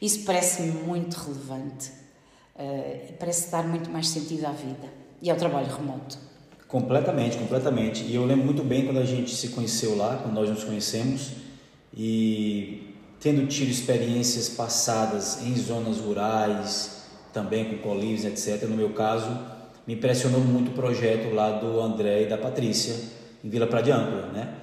Isso 0.01 0.25
parece-me 0.25 0.83
muito 0.83 1.13
relevante 1.13 1.91
uh, 2.57 3.09
e 3.09 3.13
parece 3.13 3.49
dar 3.49 3.65
muito 3.65 3.89
mais 3.89 4.09
sentido 4.09 4.45
à 4.45 4.51
vida 4.51 4.89
e 5.21 5.31
ao 5.31 5.37
trabalho 5.37 5.73
remoto. 5.73 6.30
Completamente, 6.71 7.37
completamente. 7.37 8.05
E 8.05 8.15
eu 8.15 8.25
lembro 8.25 8.45
muito 8.45 8.63
bem 8.63 8.85
quando 8.85 8.99
a 8.99 9.03
gente 9.03 9.35
se 9.35 9.49
conheceu 9.49 9.97
lá, 9.97 10.19
quando 10.23 10.33
nós 10.33 10.49
nos 10.49 10.63
conhecemos, 10.63 11.31
e 11.93 12.95
tendo 13.19 13.45
tido 13.45 13.69
experiências 13.69 14.47
passadas 14.47 15.45
em 15.45 15.53
zonas 15.57 15.97
rurais, 15.97 17.01
também 17.33 17.65
com 17.65 17.77
colírios, 17.79 18.23
etc. 18.23 18.69
No 18.69 18.77
meu 18.77 18.91
caso, 18.91 19.37
me 19.85 19.95
impressionou 19.95 20.39
muito 20.39 20.71
o 20.71 20.73
projeto 20.73 21.33
lá 21.35 21.51
do 21.59 21.81
André 21.81 22.23
e 22.23 22.25
da 22.27 22.37
Patrícia, 22.37 22.95
em 23.43 23.49
Vila 23.49 23.65
Âncora, 23.65 24.27
né? 24.27 24.53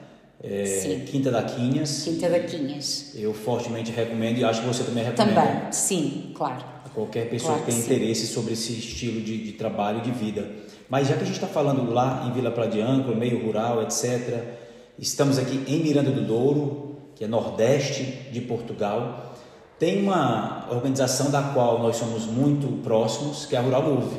É, 0.43 1.03
Quinta 1.05 1.31
da 1.31 1.43
Quinhas. 1.43 2.05
Quinta 2.05 2.31
da 2.31 2.41
Quinhas. 2.41 3.13
Eu 3.17 3.35
fortemente 3.35 3.93
recomendo 3.93 4.39
e 4.39 4.45
acho 4.45 4.63
que 4.63 4.67
você 4.67 4.83
também 4.83 5.05
recomenda. 5.05 5.43
Também, 5.43 5.73
sim, 5.73 6.31
claro. 6.35 6.65
A 6.87 6.89
qualquer 6.89 7.29
pessoa 7.29 7.55
claro 7.55 7.67
que 7.67 7.73
tenha 7.73 7.85
interesse 7.85 8.27
sobre 8.29 8.55
esse 8.55 8.73
estilo 8.73 9.21
de, 9.21 9.37
de 9.45 9.53
trabalho 9.53 9.99
e 9.99 10.03
de 10.03 10.11
vida. 10.11 10.49
Mas 10.89 11.07
já 11.07 11.15
que 11.15 11.23
a 11.23 11.27
gente 11.27 11.35
está 11.35 11.47
falando 11.47 11.93
lá 11.93 12.25
em 12.27 12.33
Vila 12.33 12.51
Pradianco, 12.51 13.15
meio 13.15 13.45
rural, 13.45 13.83
etc., 13.83 14.57
estamos 14.99 15.39
aqui 15.39 15.63
em 15.67 15.83
Miranda 15.83 16.11
do 16.11 16.23
Douro, 16.23 16.97
que 17.15 17.25
é 17.25 17.29
nordeste 17.29 18.05
de 18.33 18.41
Portugal. 18.41 19.35
Tem 19.79 20.03
uma 20.03 20.67
organização 20.71 21.31
da 21.31 21.43
qual 21.43 21.79
nós 21.81 21.97
somos 21.97 22.25
muito 22.25 22.83
próximos, 22.83 23.45
que 23.45 23.55
é 23.55 23.59
a 23.59 23.63
Rural 23.63 23.83
Move, 23.83 24.17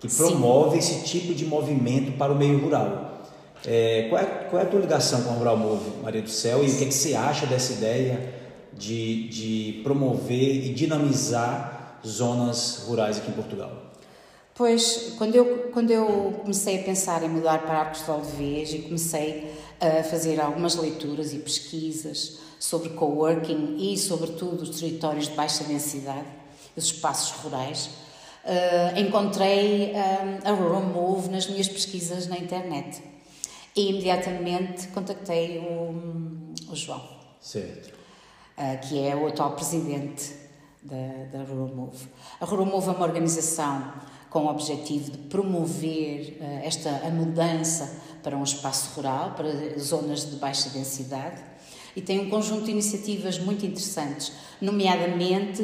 que 0.00 0.08
promove 0.08 0.80
Sim. 0.80 0.96
esse 0.96 1.04
tipo 1.04 1.34
de 1.34 1.44
movimento 1.44 2.12
para 2.12 2.32
o 2.32 2.36
meio 2.36 2.58
rural. 2.58 3.24
É, 3.66 4.06
qual, 4.08 4.22
é, 4.22 4.24
qual 4.24 4.62
é 4.62 4.64
a 4.64 4.68
tua 4.68 4.80
ligação 4.80 5.22
com 5.22 5.30
a 5.30 5.34
Rural 5.34 5.56
Move, 5.58 5.90
Maria 6.02 6.22
do 6.22 6.30
Céu, 6.30 6.64
e 6.64 6.70
o 6.70 6.76
que, 6.78 6.84
é 6.84 6.86
que 6.86 6.94
você 6.94 7.14
acha 7.14 7.44
dessa 7.44 7.74
ideia 7.74 8.32
de, 8.72 9.28
de 9.28 9.80
promover 9.82 10.64
e 10.64 10.72
dinamizar 10.72 11.98
zonas 12.06 12.84
rurais 12.86 13.18
aqui 13.18 13.30
em 13.30 13.34
Portugal? 13.34 13.87
Pois, 14.58 15.14
quando 15.16 15.36
eu, 15.36 15.70
quando 15.72 15.92
eu 15.92 16.34
comecei 16.40 16.80
a 16.80 16.82
pensar 16.82 17.22
em 17.22 17.28
mudar 17.28 17.62
para 17.62 17.78
Arcos 17.78 18.00
de 18.00 18.06
Valdevez 18.06 18.72
e 18.72 18.78
comecei 18.80 19.56
a 19.80 20.02
fazer 20.02 20.40
algumas 20.40 20.74
leituras 20.74 21.32
e 21.32 21.38
pesquisas 21.38 22.40
sobre 22.58 22.88
coworking 22.88 23.76
e, 23.78 23.96
sobretudo, 23.96 24.62
os 24.62 24.80
territórios 24.80 25.28
de 25.28 25.34
baixa 25.34 25.62
densidade, 25.62 26.26
os 26.76 26.86
espaços 26.86 27.40
rurais, 27.40 27.88
uh, 28.44 28.98
encontrei 28.98 29.92
uh, 29.92 30.48
a 30.48 30.50
Rural 30.50 30.82
Move 30.82 31.28
nas 31.28 31.46
minhas 31.46 31.68
pesquisas 31.68 32.26
na 32.26 32.36
internet. 32.36 33.00
E 33.76 33.90
imediatamente 33.90 34.88
contactei 34.88 35.58
o, 35.60 36.52
o 36.68 36.74
João. 36.74 37.08
Uh, 38.58 38.88
que 38.88 39.06
é 39.06 39.14
o 39.14 39.28
atual 39.28 39.52
presidente 39.52 40.34
da, 40.82 41.38
da 41.38 41.44
Rural 41.44 41.68
Move. 41.68 42.08
A 42.40 42.44
Rural 42.44 42.66
Move 42.66 42.88
é 42.88 42.90
uma 42.90 43.06
organização 43.06 44.17
com 44.38 44.44
o 44.44 44.50
objetivo 44.50 45.10
de 45.10 45.18
promover 45.18 46.38
uh, 46.40 46.60
esta 46.62 46.90
a 47.04 47.10
mudança 47.10 47.92
para 48.22 48.36
um 48.36 48.44
espaço 48.44 48.94
rural, 48.94 49.32
para 49.32 49.50
zonas 49.80 50.30
de 50.30 50.36
baixa 50.36 50.68
densidade, 50.70 51.42
e 51.96 52.00
tem 52.00 52.20
um 52.20 52.30
conjunto 52.30 52.66
de 52.66 52.70
iniciativas 52.70 53.36
muito 53.40 53.66
interessantes, 53.66 54.32
nomeadamente 54.60 55.62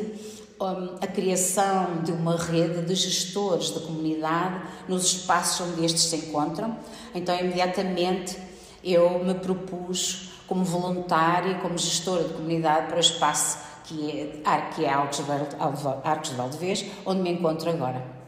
um, 0.61 0.97
a 1.01 1.07
criação 1.07 2.03
de 2.03 2.11
uma 2.11 2.37
rede 2.37 2.83
de 2.83 2.95
gestores 2.97 3.71
da 3.71 3.81
comunidade 3.81 4.63
nos 4.89 5.05
espaços 5.05 5.69
onde 5.69 5.85
estes 5.85 6.03
se 6.03 6.17
encontram. 6.17 6.77
Então, 7.15 7.39
imediatamente, 7.39 8.37
eu 8.83 9.23
me 9.25 9.35
propus 9.35 10.31
como 10.49 10.65
voluntária, 10.65 11.59
como 11.61 11.79
gestora 11.79 12.25
de 12.25 12.35
comunidade 12.35 12.89
para 12.89 12.97
o 12.97 13.01
espaço 13.01 13.59
que 13.85 14.43
é, 14.45 14.61
que 14.75 14.85
é 14.85 14.93
Arcos 14.93 16.31
de 16.31 16.37
Valdevez, 16.37 16.85
onde 17.07 17.23
me 17.23 17.31
encontro 17.31 17.71
agora. 17.71 18.24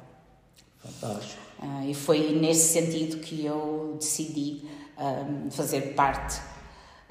Fantástico. 0.87 1.43
Uh, 1.63 1.89
e 1.89 1.95
foi 1.95 2.33
nesse 2.39 2.73
sentido 2.73 3.19
que 3.21 3.45
eu 3.45 3.97
decidi 3.99 4.63
uh, 4.99 5.51
fazer 5.51 5.95
parte 5.95 6.39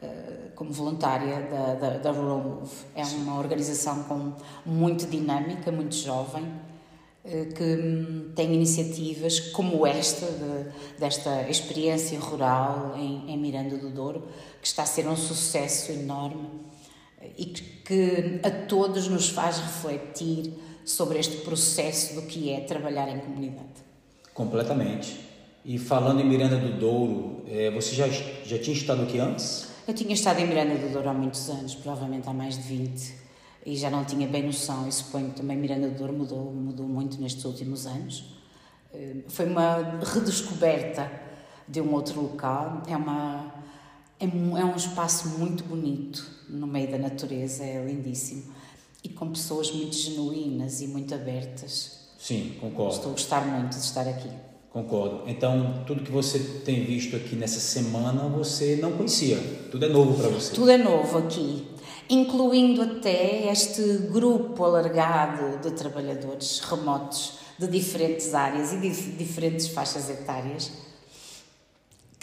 uh, 0.01 0.51
como 0.55 0.71
voluntária 0.71 1.41
da, 1.41 1.73
da, 1.73 1.97
da, 1.97 2.11
Rural 2.11 2.39
Move. 2.39 2.71
É 2.95 3.03
uma 3.03 3.39
organização 3.39 4.03
com, 4.03 4.33
muito 4.65 5.07
dinâmica, 5.07 5.71
muito 5.71 5.95
jovem, 5.95 6.45
que 7.55 7.63
um, 7.63 8.33
tem 8.35 8.53
iniciativas 8.53 9.39
como 9.39 9.87
esta, 9.87 10.27
de, 10.27 10.99
desta 10.99 11.49
experiência 11.49 12.19
rural 12.19 12.93
em, 12.95 13.31
em 13.31 13.35
Miranda 13.35 13.77
do 13.79 13.89
Douro, 13.89 14.27
que 14.61 14.67
está 14.67 14.83
a 14.83 14.85
ser 14.85 15.07
um 15.07 15.15
sucesso 15.15 15.91
enorme 15.91 16.47
e 17.35 17.45
que, 17.45 17.63
que 17.83 18.39
a 18.43 18.51
todos 18.67 19.07
nos 19.07 19.27
faz 19.29 19.57
refletir 19.57 20.53
sobre 20.85 21.19
este 21.19 21.37
processo 21.37 22.15
do 22.15 22.21
que 22.21 22.51
é 22.51 22.61
trabalhar 22.61 23.09
em 23.09 23.19
comunidade. 23.19 23.83
Completamente. 24.33 25.19
E 25.65 25.79
falando 25.79 26.21
em 26.21 26.25
Miranda 26.25 26.57
do 26.57 26.77
Douro, 26.77 27.43
é, 27.47 27.71
você 27.71 27.95
já, 27.95 28.07
já 28.07 28.59
tinha 28.59 28.75
estado 28.75 29.01
aqui 29.01 29.17
antes? 29.17 29.67
Eu 29.87 29.93
tinha 29.93 30.13
estado 30.13 30.39
em 30.39 30.47
Miranda 30.47 30.75
do 30.75 30.93
Douro 30.93 31.09
há 31.09 31.13
muitos 31.13 31.49
anos, 31.49 31.73
provavelmente 31.73 32.29
há 32.29 32.33
mais 32.33 32.55
de 32.55 32.61
20, 32.61 33.13
e 33.65 33.75
já 33.75 33.89
não 33.89 34.05
tinha 34.05 34.27
bem 34.27 34.43
noção, 34.43 34.87
e 34.87 34.91
suponho 34.91 35.29
que 35.29 35.37
também 35.37 35.57
Miranda 35.57 35.89
do 35.89 35.97
Douro 35.97 36.13
mudou, 36.13 36.51
mudou 36.53 36.87
muito 36.87 37.19
nestes 37.19 37.43
últimos 37.45 37.87
anos. 37.87 38.35
Eh, 38.93 39.17
foi 39.27 39.47
uma 39.47 39.99
redescoberta 40.13 41.11
de 41.67 41.81
um 41.81 41.93
outro 41.93 42.21
local, 42.21 42.83
é, 42.87 42.95
uma, 42.95 43.53
é, 44.19 44.25
é 44.25 44.65
um 44.65 44.75
espaço 44.75 45.29
muito 45.39 45.63
bonito 45.63 46.29
no 46.47 46.67
meio 46.67 46.91
da 46.91 46.97
natureza, 46.97 47.63
é 47.63 47.83
lindíssimo, 47.83 48.53
e 49.05 49.09
com 49.09 49.29
pessoas 49.29 49.71
muito 49.71 49.95
genuínas 49.95 50.81
e 50.81 50.87
muito 50.87 51.13
abertas 51.13 52.05
Sim, 52.25 52.53
concordo. 52.59 52.95
Estou 52.95 53.09
a 53.09 53.11
gostar 53.11 53.45
muito 53.45 53.69
de 53.69 53.83
estar 53.83 54.07
aqui. 54.07 54.29
Concordo. 54.71 55.21
Então, 55.27 55.83
tudo 55.85 56.01
que 56.01 56.11
você 56.11 56.39
tem 56.65 56.83
visto 56.83 57.15
aqui 57.15 57.35
nessa 57.35 57.59
semana, 57.59 58.27
você 58.27 58.79
não 58.81 58.93
conhecia. 58.93 59.37
Tudo 59.69 59.85
é 59.85 59.89
novo 59.89 60.19
para 60.19 60.29
você. 60.29 60.51
Tudo 60.51 60.71
é 60.71 60.77
novo 60.77 61.19
aqui, 61.19 61.67
incluindo 62.09 62.81
até 62.81 63.51
este 63.51 63.81
grupo 64.11 64.63
alargado 64.63 65.59
de 65.59 65.69
trabalhadores 65.75 66.61
remotos 66.61 67.33
de 67.59 67.67
diferentes 67.67 68.33
áreas 68.33 68.73
e 68.73 68.77
de 68.77 68.89
diferentes 69.11 69.67
faixas 69.67 70.09
etárias 70.09 70.71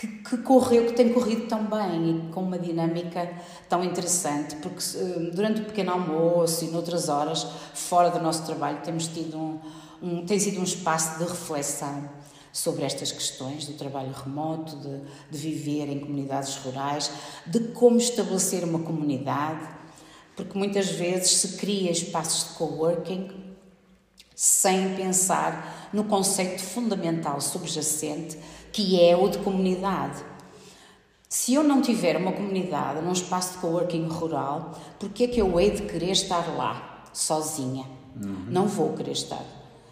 que, 0.02 0.08
que, 0.08 0.36
correu, 0.38 0.86
que 0.86 0.94
tem 0.94 1.12
corrido 1.12 1.46
tão 1.46 1.64
bem 1.64 2.10
e 2.10 2.32
com 2.32 2.42
uma 2.42 2.58
dinâmica 2.58 3.30
tão 3.68 3.84
interessante, 3.84 4.56
porque 4.56 4.82
eh, 4.96 5.30
durante 5.32 5.60
o 5.60 5.64
pequeno 5.64 5.92
almoço 5.92 6.64
e 6.64 6.68
noutras 6.68 7.08
horas, 7.08 7.46
fora 7.72 8.10
do 8.10 8.20
nosso 8.20 8.44
trabalho, 8.44 8.80
temos 8.82 9.06
tido 9.06 9.38
um, 9.38 9.60
um, 10.02 10.26
tem 10.26 10.40
sido 10.40 10.58
um 10.58 10.64
espaço 10.64 11.18
de 11.18 11.24
reflexão 11.24 12.10
sobre 12.52 12.84
estas 12.84 13.12
questões 13.12 13.64
do 13.66 13.74
trabalho 13.74 14.12
remoto, 14.12 14.76
de, 14.76 15.02
de 15.30 15.38
viver 15.38 15.88
em 15.88 16.00
comunidades 16.00 16.56
rurais, 16.56 17.08
de 17.46 17.60
como 17.68 17.96
estabelecer 17.96 18.64
uma 18.64 18.80
comunidade, 18.80 19.68
porque 20.34 20.58
muitas 20.58 20.90
vezes 20.90 21.30
se 21.30 21.48
cria 21.58 21.92
espaços 21.92 22.48
de 22.48 22.54
coworking 22.56 23.30
sem 24.34 24.96
pensar 24.96 25.90
no 25.92 26.02
conceito 26.04 26.60
fundamental 26.60 27.40
subjacente 27.40 28.36
que 28.72 29.00
é 29.00 29.16
o 29.16 29.28
de 29.28 29.38
comunidade. 29.38 30.22
Se 31.28 31.54
eu 31.54 31.62
não 31.62 31.80
tiver 31.80 32.16
uma 32.16 32.32
comunidade 32.32 33.00
num 33.00 33.12
espaço 33.12 33.54
de 33.54 33.58
coworking 33.58 34.06
rural, 34.06 34.78
por 34.98 35.08
que 35.10 35.24
é 35.24 35.28
que 35.28 35.40
eu 35.40 35.58
hei 35.58 35.70
de 35.70 35.82
querer 35.82 36.10
estar 36.10 36.56
lá, 36.56 37.04
sozinha? 37.12 37.84
Uhum. 38.16 38.46
Não 38.48 38.66
vou 38.66 38.92
querer 38.92 39.12
estar. 39.12 39.42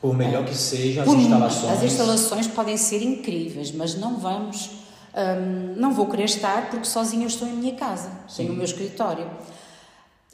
Por 0.01 0.17
melhor 0.17 0.45
que 0.45 0.55
sejam 0.55 1.03
as 1.03 1.09
instalações. 1.09 1.73
As 1.73 1.83
instalações 1.83 2.47
podem 2.47 2.77
ser 2.77 3.03
incríveis, 3.03 3.71
mas 3.73 3.95
não 3.95 4.19
vamos. 4.19 4.71
Hum, 5.15 5.75
não 5.77 5.93
vou 5.93 6.07
querer 6.07 6.25
estar 6.25 6.71
porque 6.71 6.85
sozinha 6.85 7.25
eu 7.25 7.29
estou 7.29 7.49
em 7.49 7.53
minha 7.53 7.75
casa, 7.75 8.11
Sim. 8.29 8.37
tenho 8.37 8.53
o 8.53 8.57
meu 8.57 8.65
escritório. 8.65 9.29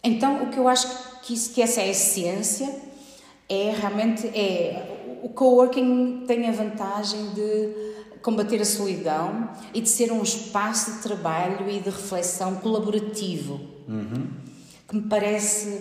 Então, 0.04 0.44
o 0.44 0.50
que 0.50 0.58
eu 0.58 0.68
acho 0.68 0.86
que, 1.22 1.34
isso, 1.34 1.52
que 1.52 1.62
essa 1.62 1.80
é 1.80 1.84
a 1.84 1.88
essência 1.88 2.68
é 3.48 3.74
realmente 3.76 4.26
é 4.28 5.18
o 5.22 5.28
coworking 5.28 6.24
tem 6.26 6.48
a 6.48 6.52
vantagem 6.52 7.30
de 7.30 7.95
combater 8.26 8.60
a 8.60 8.64
solidão 8.64 9.50
e 9.72 9.80
de 9.80 9.88
ser 9.88 10.10
um 10.10 10.20
espaço 10.20 10.94
de 10.94 10.98
trabalho 10.98 11.70
e 11.70 11.78
de 11.78 11.90
reflexão 11.90 12.56
colaborativo 12.56 13.60
uhum. 13.86 14.26
que 14.88 14.96
me 14.96 15.02
parece 15.02 15.80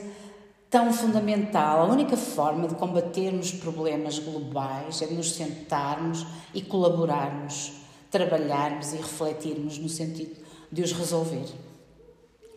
tão 0.69 0.93
fundamental. 0.93 1.81
A 1.81 1.91
única 1.91 2.15
forma 2.15 2.67
de 2.67 2.75
combatermos 2.75 3.51
problemas 3.51 4.19
globais 4.19 5.01
é 5.01 5.08
de 5.08 5.15
nos 5.15 5.31
sentarmos 5.31 6.23
e 6.53 6.62
colaborarmos, 6.62 7.71
trabalharmos 8.12 8.93
e 8.93 8.97
refletirmos 8.97 9.79
no 9.79 9.89
sentido 9.89 10.36
de 10.71 10.84
os 10.84 10.91
resolver. 10.91 11.45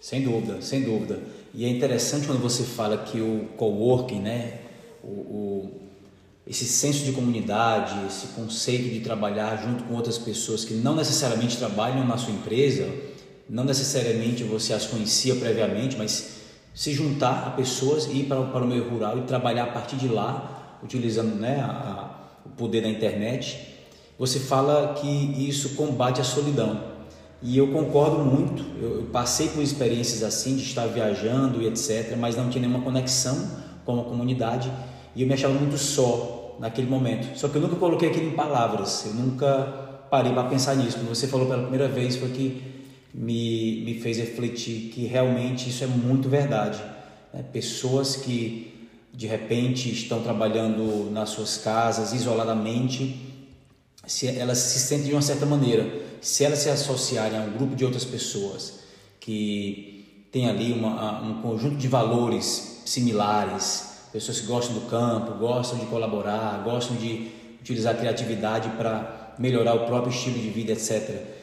Sem 0.03 0.22
dúvida, 0.22 0.61
sem 0.61 0.83
dúvida. 0.83 1.22
E 1.55 1.64
é 1.64 1.68
interessante 1.70 2.27
quando 2.27 2.42
você 2.42 2.62
fala 2.62 2.98
que 2.98 3.22
o 3.22 3.48
coworking, 3.57 4.20
né, 4.20 4.61
o, 5.03 5.09
o, 5.09 5.88
esse 6.49 6.65
senso 6.65 7.05
de 7.05 7.13
comunidade, 7.13 8.07
esse 8.07 8.29
conceito 8.29 8.89
de 8.89 9.01
trabalhar 9.01 9.63
junto 9.63 9.85
com 9.85 9.95
outras 9.95 10.17
pessoas 10.17 10.65
que 10.65 10.73
não 10.73 10.97
necessariamente 10.97 11.59
trabalham 11.59 12.07
na 12.07 12.17
sua 12.17 12.33
empresa, 12.33 12.89
não 13.51 13.65
necessariamente 13.65 14.45
você 14.45 14.73
as 14.73 14.87
conhecia 14.87 15.35
previamente, 15.35 15.97
mas 15.99 16.39
se 16.75 16.95
juntar 16.95 17.49
a 17.49 17.51
pessoas 17.51 18.07
e 18.07 18.21
ir 18.21 18.25
para, 18.25 18.41
para 18.45 18.65
o 18.65 18.67
meio 18.67 18.89
rural 18.89 19.19
e 19.19 19.23
trabalhar 19.23 19.65
a 19.65 19.67
partir 19.67 19.97
de 19.97 20.09
lá, 20.09 20.79
utilizando 20.83 21.35
né, 21.35 21.61
a, 21.61 21.67
a, 21.67 22.47
o 22.47 22.51
poder 22.51 22.81
da 22.81 22.89
internet, 22.89 23.77
você 24.19 24.41
fala 24.41 24.95
que 24.95 25.07
isso 25.47 25.75
combate 25.75 26.19
a 26.23 26.25
solidão. 26.25 26.83
E 27.43 27.59
eu 27.59 27.69
concordo 27.69 28.25
muito, 28.25 28.65
eu, 28.81 29.01
eu 29.01 29.07
passei 29.13 29.49
por 29.49 29.63
experiências 29.63 30.23
assim, 30.23 30.57
de 30.57 30.63
estar 30.63 30.87
viajando 30.87 31.61
e 31.61 31.67
etc., 31.67 32.17
mas 32.19 32.37
não 32.37 32.49
tinha 32.49 32.63
nenhuma 32.63 32.83
conexão 32.83 33.51
com 33.85 34.01
a 34.01 34.05
comunidade 34.05 34.73
e 35.19 35.23
eu 35.23 35.27
me 35.27 35.35
achava 35.35 35.53
muito 35.53 35.77
só 35.77 36.38
naquele 36.59 36.88
momento. 36.88 37.38
Só 37.38 37.49
que 37.49 37.57
eu 37.57 37.62
nunca 37.62 37.77
coloquei 37.77 38.09
aquilo 38.09 38.29
em 38.29 38.35
palavras, 38.35 39.05
eu 39.07 39.14
nunca 39.14 40.07
parei 40.11 40.33
para 40.33 40.44
pensar 40.44 40.75
nisso. 40.77 40.99
Quando 40.99 41.09
você 41.09 41.27
falou 41.27 41.47
pela 41.47 41.62
primeira 41.62 41.88
vez, 41.88 42.16
foi 42.16 42.31
que 42.31 42.62
me, 43.12 43.83
me 43.85 44.01
fez 44.01 44.18
refletir 44.18 44.90
que 44.92 45.07
realmente 45.07 45.68
isso 45.68 45.85
é 45.85 45.87
muito 45.87 46.29
verdade. 46.29 46.83
Né? 47.33 47.44
Pessoas 47.53 48.16
que 48.16 48.88
de 49.12 49.27
repente 49.27 49.90
estão 49.90 50.23
trabalhando 50.23 51.11
nas 51.11 51.31
suas 51.31 51.59
casas 51.59 52.12
isoladamente, 52.12 53.27
se 54.07 54.27
elas 54.27 54.59
se 54.59 54.79
sentem 54.79 55.09
de 55.09 55.12
uma 55.12 55.23
certa 55.23 55.44
maneira, 55.44 55.90
se 56.21 56.44
elas 56.44 56.61
se 56.61 56.71
associarem 56.71 57.38
a 57.38 57.42
um 57.42 57.51
grupo 57.51 57.75
de 57.75 57.85
outras 57.85 58.05
pessoas 58.05 58.81
que 59.21 60.29
tem 60.31 60.49
ali 60.49 60.73
uma, 60.73 61.23
um 61.23 61.42
conjunto 61.42 61.77
de 61.77 61.88
valores 61.88 62.83
similares, 62.85 63.88
pessoas 64.12 64.40
que 64.40 64.47
gostam 64.47 64.75
do 64.75 64.83
campo, 64.83 65.33
gostam 65.38 65.79
de 65.79 65.87
colaborar, 65.87 66.62
gostam 66.64 66.97
de 66.97 67.31
utilizar 67.61 67.94
a 67.94 67.99
criatividade 67.99 68.68
para 68.71 69.35
melhorar 69.38 69.75
o 69.75 69.87
próprio 69.87 70.11
estilo 70.11 70.38
de 70.38 70.51
vida, 70.51 70.73
etc 70.73 71.38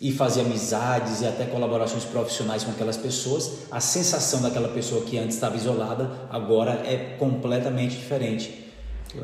e 0.00 0.10
fazer 0.10 0.40
amizades 0.40 1.20
e 1.20 1.26
até 1.26 1.44
colaborações 1.44 2.04
profissionais 2.04 2.64
com 2.64 2.70
aquelas 2.70 2.96
pessoas, 2.96 3.66
a 3.70 3.80
sensação 3.80 4.40
daquela 4.40 4.68
pessoa 4.68 5.04
que 5.04 5.18
antes 5.18 5.34
estava 5.34 5.56
isolada 5.56 6.10
agora 6.30 6.82
é 6.86 7.16
completamente 7.18 7.96
diferente. 7.96 8.66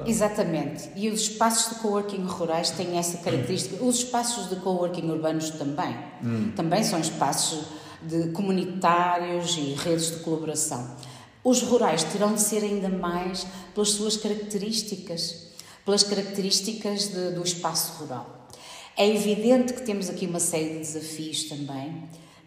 Exatamente. 0.04 0.90
E 0.94 1.09
os 1.09 1.22
espaços 1.22 1.74
de 1.74 1.80
coworking 1.80 2.24
rurais 2.24 2.70
têm 2.70 2.98
essa 2.98 3.18
característica. 3.18 3.82
Os 3.82 3.98
espaços 3.98 4.50
de 4.50 4.56
coworking 4.56 5.09
urbanos 5.09 5.50
também. 5.50 5.96
Hum. 6.22 6.52
Também 6.54 6.82
são 6.82 6.98
espaços 6.98 7.64
de 8.02 8.30
comunitários 8.30 9.56
e 9.56 9.74
redes 9.74 10.11
de 10.11 10.16
colaboração. 10.24 10.90
Os 11.46 11.62
rurais 11.62 12.02
terão 12.02 12.35
de 12.35 12.40
ser 12.40 12.64
ainda 12.64 12.88
mais 12.88 13.46
pelas 13.72 13.90
suas 13.90 14.16
características, 14.16 15.46
pelas 15.85 16.02
características 16.02 17.06
de, 17.06 17.30
do 17.30 17.44
espaço 17.44 18.02
rural. 18.02 18.48
É 18.96 19.09
evidente 19.09 19.72
que 19.72 19.82
temos 19.82 20.11
aqui 20.11 20.26
uma 20.26 20.40
série 20.40 20.70
de 20.70 20.78
desafios 20.80 21.44
também 21.44 21.90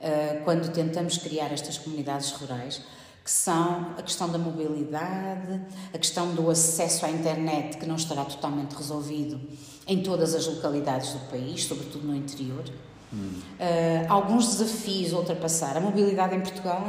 uh, 0.02 0.44
quando 0.44 0.70
tentamos 0.74 1.18
criar 1.18 1.50
estas 1.54 1.78
comunidades 1.78 2.32
rurais, 2.32 2.82
que 3.24 3.32
são 3.32 3.94
a 3.98 4.02
questão 4.02 4.28
da 4.28 4.38
mobilidade, 4.38 5.62
a 5.94 5.98
questão 5.98 6.36
do 6.36 6.50
acesso 6.50 7.06
à 7.06 7.10
internet, 7.10 7.78
que 7.78 7.86
não 7.86 7.96
estará 7.96 8.26
totalmente 8.26 8.74
resolvido 8.74 9.40
em 9.88 10.04
todas 10.04 10.36
as 10.36 10.46
localidades 10.46 11.14
do 11.14 11.20
país, 11.30 11.64
sobretudo 11.64 12.06
no 12.06 12.14
interior. 12.14 12.66
Hum. 13.14 13.32
Uh, 13.60 14.06
alguns 14.12 14.58
desafios 14.58 15.14
a 15.14 15.18
ultrapassar. 15.18 15.78
A 15.78 15.80
mobilidade 15.80 16.36
em 16.36 16.42
Portugal, 16.42 16.86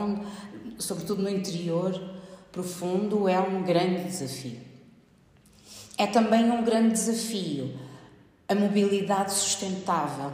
sobretudo 0.80 1.22
no 1.22 1.28
interior 1.28 2.00
profundo, 2.50 3.28
é 3.28 3.38
um 3.38 3.62
grande 3.62 4.04
desafio. 4.04 4.58
É 5.96 6.06
também 6.06 6.50
um 6.50 6.64
grande 6.64 6.94
desafio 6.94 7.72
a 8.48 8.54
mobilidade 8.54 9.32
sustentável. 9.32 10.32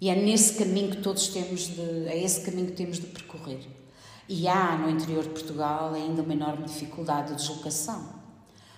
E 0.00 0.08
é 0.08 0.14
nesse 0.14 0.54
caminho 0.54 0.90
que 0.90 0.98
todos 0.98 1.26
temos 1.28 1.66
de, 1.66 2.06
é 2.06 2.22
esse 2.22 2.42
caminho 2.42 2.68
que 2.68 2.74
temos 2.74 3.00
de 3.00 3.06
percorrer. 3.06 3.66
E 4.28 4.46
há 4.46 4.76
no 4.76 4.88
interior 4.88 5.24
de 5.24 5.30
Portugal 5.30 5.92
ainda 5.92 6.22
uma 6.22 6.32
enorme 6.32 6.66
dificuldade 6.66 7.30
de 7.30 7.36
deslocação. 7.36 8.20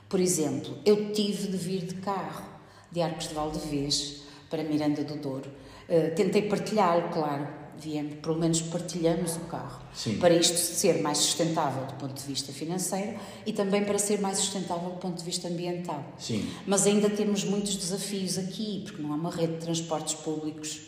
Por 0.08 0.18
exemplo, 0.18 0.78
eu 0.86 1.12
tive 1.12 1.48
de 1.48 1.56
vir 1.58 1.84
de 1.84 1.96
carro 1.96 2.44
de 2.90 3.02
Arcos 3.02 3.28
de 3.28 3.34
Valdevez 3.34 4.22
para 4.48 4.64
Miranda 4.64 5.04
do 5.04 5.16
Douro. 5.16 5.50
Uh, 5.88 6.14
tentei 6.14 6.42
partilhá-lo, 6.48 7.10
claro, 7.10 7.46
viemos, 7.78 8.14
pelo 8.16 8.38
menos 8.38 8.60
partilhamos 8.62 9.36
o 9.36 9.40
carro. 9.40 9.82
Sim. 9.94 10.18
Para 10.18 10.34
isto 10.34 10.56
ser 10.56 11.02
mais 11.02 11.18
sustentável 11.18 11.86
do 11.86 11.94
ponto 11.94 12.14
de 12.14 12.26
vista 12.26 12.52
financeiro 12.52 13.18
e 13.44 13.52
também 13.52 13.84
para 13.84 13.98
ser 13.98 14.20
mais 14.20 14.38
sustentável 14.38 14.90
do 14.90 14.96
ponto 14.96 15.18
de 15.18 15.24
vista 15.24 15.48
ambiental. 15.48 16.04
Sim. 16.18 16.48
Mas 16.66 16.86
ainda 16.86 17.10
temos 17.10 17.44
muitos 17.44 17.76
desafios 17.76 18.38
aqui, 18.38 18.82
porque 18.84 19.02
não 19.02 19.12
há 19.12 19.16
uma 19.16 19.30
rede 19.30 19.54
de 19.54 19.58
transportes 19.60 20.14
públicos 20.14 20.80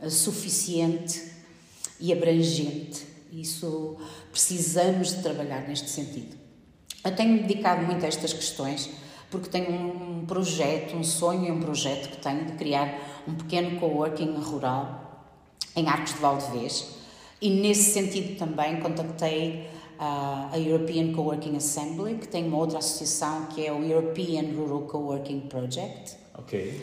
uh, 0.00 0.10
suficiente 0.10 1.22
e 2.00 2.12
abrangente. 2.12 3.06
Isso 3.32 3.96
precisamos 4.30 5.16
de 5.16 5.22
trabalhar 5.22 5.66
neste 5.68 5.88
sentido. 5.88 6.36
Eu 7.04 7.14
tenho 7.16 7.42
dedicado 7.42 7.84
muito 7.84 8.04
a 8.04 8.08
estas 8.08 8.32
questões 8.32 8.88
porque 9.30 9.48
tenho 9.48 9.72
um 9.72 10.26
projeto, 10.26 10.94
um 10.94 11.02
sonho 11.02 11.48
e 11.48 11.50
um 11.50 11.58
projeto 11.58 12.10
que 12.10 12.18
tenho 12.18 12.44
de 12.44 12.52
criar 12.52 13.22
um 13.26 13.34
pequeno 13.34 13.80
coworking 13.80 14.34
rural 14.34 15.11
em 15.76 15.88
Arcos 15.88 16.14
de 16.14 16.20
Valdevez 16.20 16.86
e 17.40 17.50
nesse 17.50 17.92
sentido 17.92 18.38
também 18.38 18.80
contactei 18.80 19.66
a 19.98 20.58
European 20.58 21.12
Coworking 21.12 21.56
Assembly, 21.56 22.16
que 22.16 22.26
tem 22.26 22.46
uma 22.48 22.58
outra 22.58 22.78
associação 22.78 23.46
que 23.46 23.64
é 23.64 23.72
o 23.72 23.82
European 23.84 24.52
Rural 24.56 24.82
Coworking 24.82 25.40
Project. 25.42 26.16
Ok. 26.36 26.80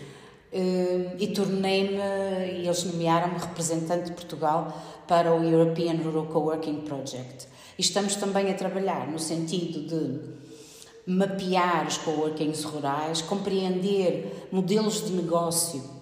Eh, 0.52 1.16
e 1.20 1.28
tornei-me, 1.28 1.98
e 1.98 2.66
eles 2.66 2.84
nomearam-me 2.86 3.38
representante 3.38 4.06
de 4.06 4.12
Portugal 4.14 4.74
para 5.08 5.34
o 5.34 5.44
European 5.44 5.98
Rural 5.98 6.26
Coworking 6.28 6.82
Project. 6.82 7.48
E 7.78 7.82
estamos 7.82 8.16
também 8.16 8.50
a 8.50 8.54
trabalhar 8.54 9.08
no 9.08 9.20
sentido 9.20 9.82
de 9.88 11.12
mapear 11.12 11.88
os 11.88 11.98
coworkings 11.98 12.64
rurais, 12.64 13.22
compreender 13.22 14.48
modelos 14.52 15.06
de 15.06 15.14
negócio 15.14 15.99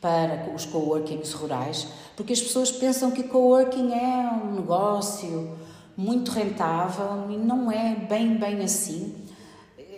para 0.00 0.50
os 0.54 0.64
coworkings 0.64 1.32
rurais, 1.32 1.86
porque 2.16 2.32
as 2.32 2.40
pessoas 2.40 2.72
pensam 2.72 3.10
que 3.10 3.24
coworking 3.24 3.92
é 3.92 4.30
um 4.42 4.54
negócio 4.54 5.56
muito 5.96 6.30
rentável 6.30 7.30
e 7.30 7.36
não 7.36 7.70
é 7.70 7.94
bem, 7.94 8.38
bem 8.38 8.62
assim. 8.62 9.14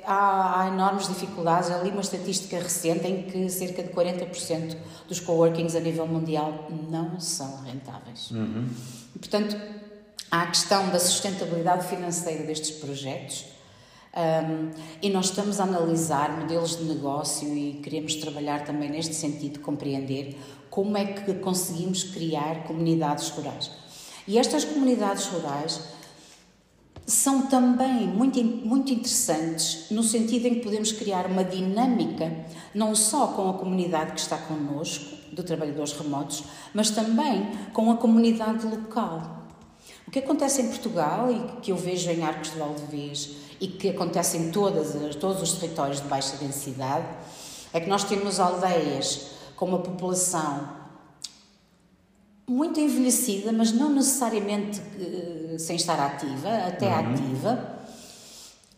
Há, 0.05 0.63
há 0.63 0.69
enormes 0.69 1.07
dificuldades. 1.07 1.71
Ali 1.71 1.91
uma 1.91 2.01
estatística 2.01 2.59
recente 2.59 3.07
em 3.07 3.23
que 3.23 3.49
cerca 3.49 3.85
de 3.85 3.91
40% 3.91 4.77
dos 5.07 5.21
coworkings 5.21 5.77
a 5.77 5.81
nível 5.81 6.07
mundial 6.07 6.67
não 6.91 7.21
são 7.21 7.63
rentáveis. 7.63 8.33
Uhum. 8.33 8.69
portanto, 9.17 9.57
há 10.29 10.43
a 10.43 10.47
questão 10.47 10.89
da 10.89 10.99
sustentabilidade 10.99 11.87
financeira 11.87 12.43
destes 12.45 12.73
projetos, 12.73 13.45
um, 14.15 14.71
e 15.01 15.09
nós 15.09 15.27
estamos 15.27 15.59
a 15.59 15.65
analisar 15.65 16.39
modelos 16.39 16.77
de 16.77 16.85
negócio 16.85 17.57
e 17.57 17.81
queremos 17.83 18.15
trabalhar 18.17 18.65
também 18.65 18.91
neste 18.91 19.15
sentido, 19.15 19.55
de 19.55 19.59
compreender 19.61 20.37
como 20.69 20.97
é 20.97 21.05
que 21.07 21.35
conseguimos 21.35 22.03
criar 22.05 22.65
comunidades 22.65 23.31
rurais. 23.31 23.71
E 24.29 24.39
estas 24.39 24.65
comunidades 24.65 25.27
rurais 25.27 25.81
são 27.07 27.47
também 27.47 28.07
muito, 28.07 28.43
muito 28.43 28.93
interessantes 28.93 29.91
no 29.91 30.03
sentido 30.03 30.47
em 30.47 30.55
que 30.57 30.61
podemos 30.61 30.93
criar 30.93 31.27
uma 31.27 31.43
dinâmica 31.43 32.33
não 32.75 32.95
só 32.95 33.29
com 33.29 33.51
a 33.51 33.55
comunidade 33.55 34.13
que 34.13 34.21
está 34.21 34.39
connosco, 34.39 35.23
de 35.33 35.43
trabalhadores 35.43 35.93
remotos, 35.93 36.45
mas 36.75 36.91
também 36.91 37.51
com 37.73 37.91
a 37.91 37.97
comunidade 37.97 38.67
local. 38.67 39.49
O 40.07 40.11
que 40.11 40.19
acontece 40.19 40.61
em 40.61 40.69
Portugal 40.69 41.31
e 41.33 41.61
que 41.63 41.73
eu 41.73 41.77
vejo 41.77 42.11
em 42.11 42.23
Arcos 42.23 42.51
de 42.51 42.59
Valdevez 42.59 43.37
e 43.63 43.69
que 43.69 43.91
acontece 43.91 44.37
em 44.37 44.51
todas, 44.51 45.15
todos 45.15 45.41
os 45.41 45.53
territórios 45.53 46.01
de 46.01 46.09
baixa 46.09 46.37
densidade, 46.37 47.07
é 47.73 47.79
que 47.79 47.89
nós 47.89 48.03
temos 48.03 48.41
aldeias 48.41 49.29
com 49.55 49.67
uma 49.67 49.79
população 49.79 50.69
muito 52.45 52.81
envelhecida, 52.81 53.53
mas 53.53 53.71
não 53.71 53.89
necessariamente 53.89 54.81
uh, 54.81 55.59
sem 55.61 55.77
estar 55.77 55.99
ativa, 56.01 56.49
até 56.67 56.89
uhum. 56.89 57.13
ativa, 57.13 57.79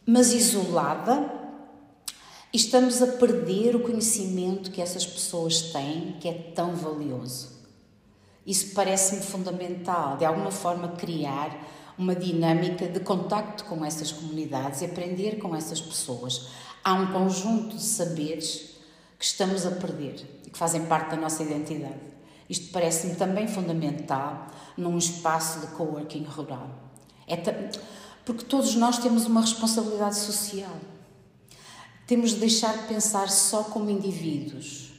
mas 0.04 0.34
isolada, 0.34 1.32
e 2.52 2.58
estamos 2.58 3.00
a 3.00 3.06
perder 3.06 3.74
o 3.74 3.80
conhecimento 3.80 4.70
que 4.70 4.82
essas 4.82 5.06
pessoas 5.06 5.62
têm, 5.72 6.18
que 6.20 6.28
é 6.28 6.34
tão 6.54 6.76
valioso. 6.76 7.54
Isso 8.46 8.74
parece-me 8.74 9.22
fundamental, 9.22 10.18
de 10.18 10.26
alguma 10.26 10.50
forma 10.50 10.88
criar 10.88 11.58
uma 11.98 12.14
dinâmica 12.14 12.88
de 12.88 13.00
contacto 13.00 13.64
com 13.64 13.84
essas 13.84 14.10
comunidades 14.10 14.82
e 14.82 14.84
aprender 14.84 15.38
com 15.38 15.54
essas 15.54 15.80
pessoas. 15.80 16.48
Há 16.82 16.94
um 16.94 17.12
conjunto 17.12 17.76
de 17.76 17.82
saberes 17.82 18.76
que 19.18 19.24
estamos 19.24 19.64
a 19.64 19.70
perder 19.70 20.24
e 20.46 20.50
que 20.50 20.58
fazem 20.58 20.86
parte 20.86 21.10
da 21.10 21.16
nossa 21.16 21.42
identidade. 21.42 22.14
Isto 22.48 22.72
parece-me 22.72 23.14
também 23.14 23.46
fundamental 23.46 24.48
num 24.76 24.98
espaço 24.98 25.60
de 25.60 25.68
coworking 25.68 26.24
rural. 26.24 26.68
É 27.26 27.36
porque 28.24 28.44
todos 28.44 28.74
nós 28.74 28.98
temos 28.98 29.26
uma 29.26 29.40
responsabilidade 29.40 30.18
social. 30.18 30.76
Temos 32.06 32.32
de 32.32 32.40
deixar 32.40 32.76
de 32.76 32.86
pensar 32.86 33.30
só 33.30 33.64
como 33.64 33.88
indivíduos 33.88 34.92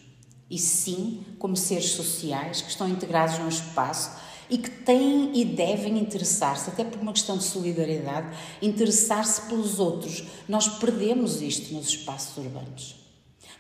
e 0.50 0.58
sim 0.58 1.24
como 1.38 1.56
seres 1.56 1.92
sociais 1.92 2.62
que 2.62 2.70
estão 2.70 2.88
integrados 2.88 3.38
num 3.38 3.48
espaço 3.48 4.12
e 4.50 4.58
que 4.58 4.70
têm 4.70 5.32
e 5.34 5.46
devem 5.46 5.98
interessar-se, 5.98 6.70
até 6.70 6.84
por 6.84 7.00
uma 7.02 7.14
questão 7.14 7.38
de 7.38 7.44
solidariedade, 7.44 8.36
interessar-se 8.62 9.42
pelos 9.44 9.80
outros. 9.80 10.24
Nós 10.48 10.68
perdemos 10.68 11.42
isto 11.42 11.74
nos 11.74 11.88
espaços 11.88 12.38
urbanos. 12.38 12.96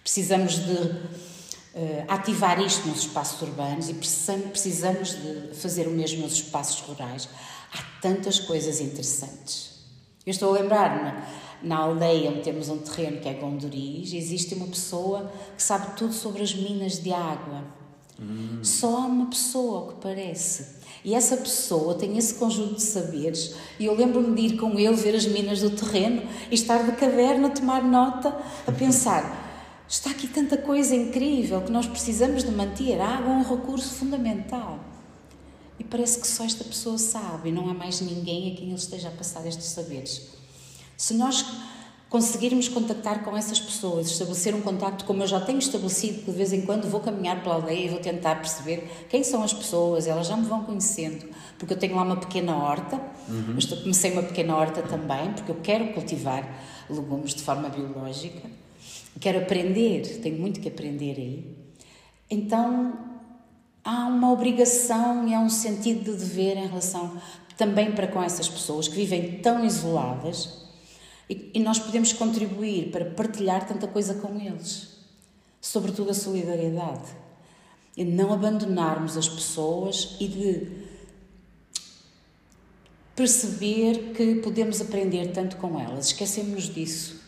Precisamos 0.03 0.55
de 0.55 0.73
uh, 0.73 2.05
ativar 2.07 2.61
isto 2.61 2.87
nos 2.87 2.99
espaços 2.99 3.41
urbanos 3.41 3.89
e 3.89 3.93
precisamos 3.95 5.15
de 5.15 5.55
fazer 5.55 5.87
o 5.87 5.91
mesmo 5.91 6.21
nos 6.21 6.33
espaços 6.33 6.79
rurais. 6.81 7.27
Há 7.73 8.01
tantas 8.01 8.39
coisas 8.39 8.79
interessantes. 8.79 9.75
Eu 10.25 10.31
estou 10.31 10.55
a 10.55 10.59
lembrar-me, 10.59 11.23
na 11.61 11.77
aldeia 11.77 12.29
onde 12.29 12.41
temos 12.41 12.69
um 12.69 12.77
terreno 12.77 13.19
que 13.19 13.27
é 13.27 13.33
Gondoriz, 13.33 14.13
existe 14.13 14.53
uma 14.55 14.67
pessoa 14.67 15.31
que 15.55 15.63
sabe 15.63 15.95
tudo 15.97 16.13
sobre 16.13 16.43
as 16.43 16.53
minas 16.53 16.99
de 16.99 17.11
água 17.11 17.63
Hum. 18.19 18.59
Só 18.63 18.97
há 18.97 19.05
uma 19.05 19.27
pessoa 19.27 19.93
que 19.93 20.01
parece. 20.01 20.75
E 21.03 21.13
essa 21.13 21.37
pessoa 21.37 21.95
tem 21.95 22.17
esse 22.17 22.33
conjunto 22.35 22.75
de 22.75 22.81
saberes. 22.81 23.55
E 23.79 23.85
eu 23.85 23.95
lembro-me 23.95 24.35
de 24.35 24.53
ir 24.53 24.57
com 24.57 24.79
ele 24.79 24.95
ver 24.95 25.15
as 25.15 25.25
minas 25.25 25.61
do 25.61 25.69
terreno 25.69 26.23
e 26.49 26.55
estar 26.55 26.83
de 26.83 26.93
caverna 26.93 27.47
a 27.47 27.51
tomar 27.51 27.83
nota, 27.83 28.35
a 28.65 28.71
pensar: 28.71 29.85
está 29.87 30.09
aqui 30.09 30.27
tanta 30.27 30.57
coisa 30.57 30.95
incrível 30.95 31.61
que 31.61 31.71
nós 31.71 31.85
precisamos 31.85 32.43
de 32.43 32.51
manter. 32.51 32.99
A 32.99 33.17
água 33.17 33.33
é 33.33 33.37
um 33.37 33.43
recurso 33.43 33.93
fundamental. 33.93 34.79
E 35.77 35.83
parece 35.83 36.19
que 36.19 36.27
só 36.27 36.43
esta 36.45 36.63
pessoa 36.63 36.97
sabe 36.97 37.49
e 37.49 37.51
não 37.51 37.69
há 37.69 37.73
mais 37.73 37.99
ninguém 38.01 38.51
a 38.51 38.55
quem 38.55 38.67
ele 38.67 38.75
esteja 38.75 39.09
a 39.09 39.11
passar 39.11 39.45
estes 39.45 39.67
saberes. 39.67 40.29
Se 40.97 41.13
nós 41.13 41.45
conseguirmos 42.15 42.69
contactar 42.69 43.25
com 43.25 43.35
essas 43.35 43.59
pessoas, 43.59 44.09
estabelecer 44.09 44.55
um 44.55 44.61
contacto 44.61 45.03
como 45.03 45.21
eu 45.21 45.27
já 45.27 45.41
tenho 45.41 45.59
estabelecido, 45.59 46.19
que 46.19 46.31
de 46.31 46.37
vez 46.37 46.53
em 46.53 46.61
quando 46.61 46.89
vou 46.89 47.01
caminhar 47.01 47.43
pela 47.43 47.55
aldeia 47.55 47.87
e 47.87 47.89
vou 47.89 47.99
tentar 47.99 48.35
perceber 48.35 48.89
quem 49.09 49.21
são 49.21 49.43
as 49.43 49.51
pessoas, 49.51 50.07
elas 50.07 50.25
já 50.25 50.37
me 50.37 50.45
vão 50.45 50.63
conhecendo, 50.63 51.25
porque 51.59 51.73
eu 51.73 51.77
tenho 51.77 51.93
lá 51.93 52.03
uma 52.03 52.15
pequena 52.15 52.55
horta, 52.55 53.01
uhum. 53.27 53.57
eu 53.59 53.77
comecei 53.81 54.13
uma 54.13 54.23
pequena 54.23 54.55
horta 54.55 54.81
também, 54.81 55.33
porque 55.33 55.51
eu 55.51 55.57
quero 55.61 55.91
cultivar 55.91 56.57
legumes 56.89 57.33
de 57.33 57.43
forma 57.43 57.67
biológica, 57.67 58.49
quero 59.19 59.39
aprender, 59.39 60.21
tenho 60.21 60.39
muito 60.39 60.61
que 60.61 60.69
aprender 60.69 61.17
aí. 61.17 61.57
Então 62.31 62.97
há 63.83 64.07
uma 64.07 64.31
obrigação 64.31 65.27
e 65.27 65.33
há 65.33 65.39
um 65.41 65.49
sentido 65.49 66.13
de 66.13 66.17
dever 66.17 66.55
em 66.55 66.67
relação 66.67 67.17
também 67.57 67.91
para 67.91 68.07
com 68.07 68.23
essas 68.23 68.47
pessoas 68.47 68.87
que 68.87 68.95
vivem 68.95 69.39
tão 69.39 69.65
isoladas 69.65 70.64
e, 71.29 71.51
e 71.53 71.59
nós 71.59 71.79
podemos 71.79 72.13
contribuir 72.13 72.91
para 72.91 73.05
partilhar 73.05 73.67
tanta 73.67 73.87
coisa 73.87 74.13
com 74.15 74.39
eles. 74.39 74.93
sobretudo 75.61 76.11
a 76.11 76.13
solidariedade. 76.13 77.09
E 77.97 78.03
não 78.03 78.31
abandonarmos 78.31 79.17
as 79.17 79.27
pessoas 79.27 80.15
e 80.19 80.27
de 80.27 80.67
perceber 83.15 84.13
que 84.13 84.35
podemos 84.35 84.79
aprender 84.81 85.31
tanto 85.31 85.55
com 85.57 85.79
elas. 85.79 86.07
Esquecemos 86.07 86.65
disso 86.65 87.21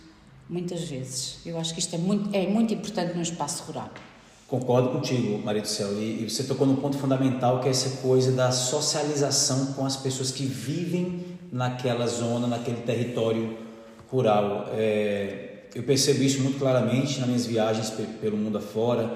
muitas 0.48 0.84
vezes. 0.84 1.40
Eu 1.46 1.58
acho 1.58 1.74
que 1.74 1.80
isto 1.80 1.96
é 1.96 1.98
muito, 1.98 2.30
é 2.36 2.46
muito 2.46 2.74
importante 2.74 3.16
no 3.16 3.24
espaço 3.24 3.64
rural. 3.64 3.90
Concordo 4.48 4.90
contigo, 4.90 5.40
Maria 5.44 5.62
do 5.62 5.68
Céu. 5.68 6.00
E, 6.00 6.24
e 6.24 6.30
você 6.30 6.44
tocou 6.44 6.68
num 6.68 6.76
ponto 6.76 6.98
fundamental 6.98 7.60
que 7.60 7.68
é 7.68 7.72
essa 7.72 8.02
coisa 8.02 8.32
da 8.32 8.52
socialização 8.52 9.74
com 9.74 9.86
as 9.86 9.98
pessoas 9.98 10.32
que 10.32 10.46
vivem 10.46 11.26
naquela 11.52 12.06
zona, 12.06 12.46
naquele 12.46 12.82
território 12.82 13.67
rural. 14.10 14.70
É, 14.74 15.48
eu 15.76 15.84
percebo 15.84 16.24
isso 16.24 16.42
muito 16.42 16.58
claramente 16.58 17.20
nas 17.20 17.28
minhas 17.28 17.46
viagens 17.46 17.94
pelo 18.22 18.38
mundo 18.38 18.58
afora, 18.58 19.12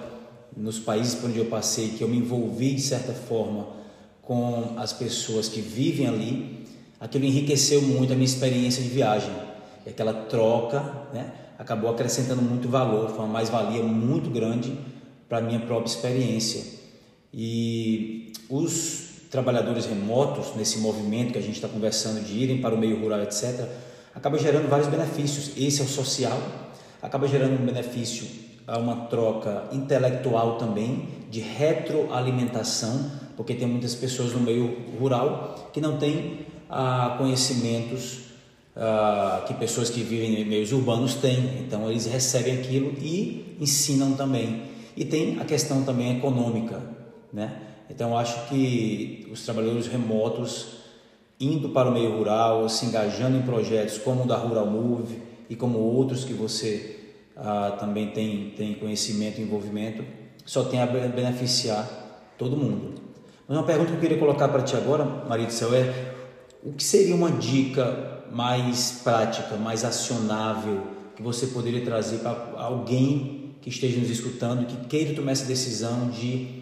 nos 0.56 0.80
países 0.80 1.15
por 1.15 1.30
onde 1.30 1.39
eu 1.39 1.45
passei, 1.45 1.89
que 1.89 2.04
eu 2.04 2.08
me 2.08 2.17
envolvi 2.17 2.75
de 2.75 2.82
certa 2.82 3.13
forma 3.13 3.67
com 4.21 4.75
as 4.77 4.93
pessoas 4.93 5.47
que 5.47 5.62
vivem 5.62 6.08
ali. 6.08 6.65
Aquilo 6.99 7.25
enriqueceu 7.25 7.82
muito 7.82 8.13
a 8.13 8.15
minha 8.15 8.25
experiência 8.25 8.84
de 8.84 8.89
viagem. 8.89 9.32
E 9.86 9.89
aquela 9.89 10.13
troca 10.13 10.80
né, 11.13 11.32
acabou 11.58 11.89
acrescentando 11.89 12.41
muito 12.41 12.67
valor, 12.67 13.10
foi 13.10 13.19
uma 13.19 13.27
mais-valia 13.27 13.82
muito 13.82 14.30
grande 14.30 14.77
para 15.27 15.39
a 15.39 15.41
minha 15.41 15.60
própria 15.62 15.89
experiência. 15.89 16.63
E 17.34 18.34
os 18.49 19.10
trabalhadores 19.32 19.86
remotos, 19.86 20.56
nesse 20.56 20.80
movimento 20.80 21.32
que 21.32 21.39
a 21.39 21.41
gente 21.41 21.56
está 21.56 21.67
conversando 21.67 22.21
de 22.21 22.34
irem 22.34 22.62
para 22.62 22.75
o 22.75 22.77
meio 22.77 22.99
rural, 22.99 23.21
etc., 23.21 23.67
acaba 24.13 24.38
gerando 24.38 24.69
vários 24.69 24.88
benefícios. 24.88 25.52
Esse 25.58 25.82
é 25.82 25.84
o 25.84 25.88
social, 25.88 26.38
acaba 27.02 27.28
gerando 27.28 27.62
um 27.62 27.65
benefício 27.65 28.28
a 28.67 28.78
uma 28.78 29.08
troca 29.08 29.65
intelectual 29.71 30.58
também, 30.58 31.08
de 31.30 31.39
retroalimentação, 31.39 33.12
porque 33.36 33.54
tem 33.54 33.67
muitas 33.67 33.95
pessoas 33.95 34.34
no 34.34 34.39
meio 34.39 34.78
rural 35.00 35.69
que 35.74 35.82
não 35.82 35.97
têm 35.97 36.45
ah, 36.69 37.15
conhecimentos 37.17 38.19
ah, 38.76 39.43
que 39.47 39.54
pessoas 39.56 39.89
que 39.89 40.02
vivem 40.02 40.41
em 40.41 40.45
meios 40.45 40.71
urbanos 40.71 41.15
têm. 41.15 41.60
Então 41.60 41.89
eles 41.89 42.06
recebem 42.06 42.60
aquilo 42.60 42.93
e 43.00 43.58
ensinam 43.60 44.13
também. 44.13 44.63
E 44.95 45.06
tem 45.06 45.39
a 45.39 45.45
questão 45.45 45.84
também 45.84 46.17
econômica, 46.17 46.82
né? 47.32 47.62
Então 47.89 48.17
acho 48.17 48.47
que 48.47 49.28
os 49.32 49.43
trabalhadores 49.43 49.88
remotos 49.88 50.81
indo 51.41 51.69
para 51.69 51.89
o 51.89 51.91
meio 51.91 52.15
rural, 52.15 52.69
se 52.69 52.86
engajando 52.86 53.36
em 53.36 53.41
projetos 53.41 53.97
como 53.97 54.23
o 54.23 54.27
da 54.27 54.38
Rural 54.38 54.67
Move 54.67 55.17
e 55.49 55.56
como 55.56 55.80
outros 55.80 56.23
que 56.23 56.34
você 56.34 56.99
ah, 57.36 57.75
também 57.80 58.12
tem, 58.12 58.51
tem 58.51 58.75
conhecimento 58.75 59.39
e 59.39 59.43
envolvimento, 59.43 60.04
só 60.45 60.63
tem 60.63 60.82
a 60.82 60.86
beneficiar 60.86 61.89
todo 62.38 62.56
mundo. 62.56 62.93
Mas 63.47 63.58
uma 63.58 63.65
pergunta 63.65 63.89
que 63.89 63.97
eu 63.97 64.01
queria 64.01 64.17
colocar 64.17 64.47
para 64.47 64.62
ti 64.62 64.75
agora, 64.75 65.04
Maria 65.04 65.47
do 65.47 65.51
Céu, 65.51 65.73
é 65.73 66.13
o 66.63 66.71
que 66.73 66.84
seria 66.84 67.15
uma 67.15 67.32
dica 67.32 68.23
mais 68.32 69.01
prática, 69.04 69.58
mais 69.58 69.84
acionável 69.84 70.84
que 71.15 71.23
você 71.23 71.47
poderia 71.47 71.84
trazer 71.84 72.19
para 72.19 72.54
alguém 72.56 73.56
que 73.62 73.69
esteja 73.69 73.99
nos 73.99 74.10
escutando, 74.10 74.65
que 74.65 74.88
queira 74.88 75.13
tomar 75.13 75.32
essa 75.32 75.45
decisão 75.45 76.10
de 76.10 76.61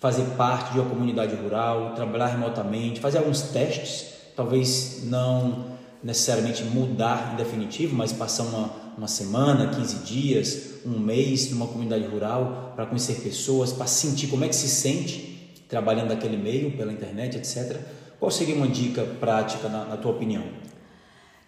fazer 0.00 0.24
parte 0.34 0.72
de 0.72 0.80
uma 0.80 0.88
comunidade 0.88 1.36
rural, 1.36 1.94
trabalhar 1.94 2.28
remotamente, 2.28 3.00
fazer 3.00 3.18
alguns 3.18 3.42
testes, 3.42 4.14
talvez 4.34 5.02
não 5.04 5.78
necessariamente 6.02 6.64
mudar 6.64 7.34
em 7.34 7.36
definitivo, 7.36 7.94
mas 7.94 8.10
passar 8.10 8.44
uma, 8.44 8.70
uma 8.96 9.06
semana, 9.06 9.68
15 9.68 9.96
dias, 9.98 10.70
um 10.86 10.98
mês 10.98 11.50
numa 11.50 11.66
comunidade 11.66 12.06
rural 12.06 12.72
para 12.74 12.86
conhecer 12.86 13.20
pessoas, 13.20 13.72
para 13.72 13.86
sentir 13.86 14.28
como 14.28 14.42
é 14.42 14.48
que 14.48 14.56
se 14.56 14.68
sente 14.68 15.64
trabalhando 15.68 16.08
naquele 16.08 16.38
meio, 16.38 16.74
pela 16.76 16.90
internet, 16.90 17.36
etc. 17.36 17.78
Qual 18.18 18.30
seria 18.30 18.54
uma 18.54 18.66
dica 18.66 19.04
prática 19.20 19.68
na, 19.68 19.84
na 19.84 19.96
tua 19.98 20.12
opinião? 20.12 20.44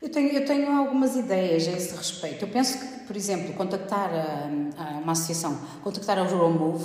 Eu 0.01 0.11
tenho, 0.11 0.31
eu 0.31 0.45
tenho 0.45 0.71
algumas 0.71 1.17
ideias 1.17 1.67
a 1.69 1.73
esse 1.73 1.97
respeito. 1.97 2.45
Eu 2.45 2.49
penso 2.49 2.79
que, 2.79 3.07
por 3.07 3.17
exemplo, 3.17 3.55
contactar 3.55 4.11
a, 4.13 4.83
a 4.83 4.99
uma 4.99 5.13
associação, 5.13 5.59
contactar 5.83 6.19
a 6.19 6.25
Rural 6.25 6.51
Move, 6.51 6.85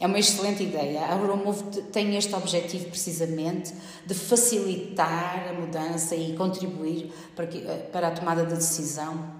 é 0.00 0.06
uma 0.06 0.18
excelente 0.18 0.62
ideia. 0.62 1.06
A 1.06 1.16
Euromove 1.16 1.82
tem 1.92 2.16
este 2.16 2.34
objetivo 2.34 2.86
precisamente 2.86 3.72
de 4.04 4.14
facilitar 4.14 5.48
a 5.48 5.52
mudança 5.52 6.14
e 6.16 6.34
contribuir 6.36 7.12
para, 7.34 7.46
que, 7.46 7.58
eh, 7.58 7.88
para 7.92 8.08
a 8.08 8.10
tomada 8.10 8.44
de 8.44 8.54
decisão 8.54 9.32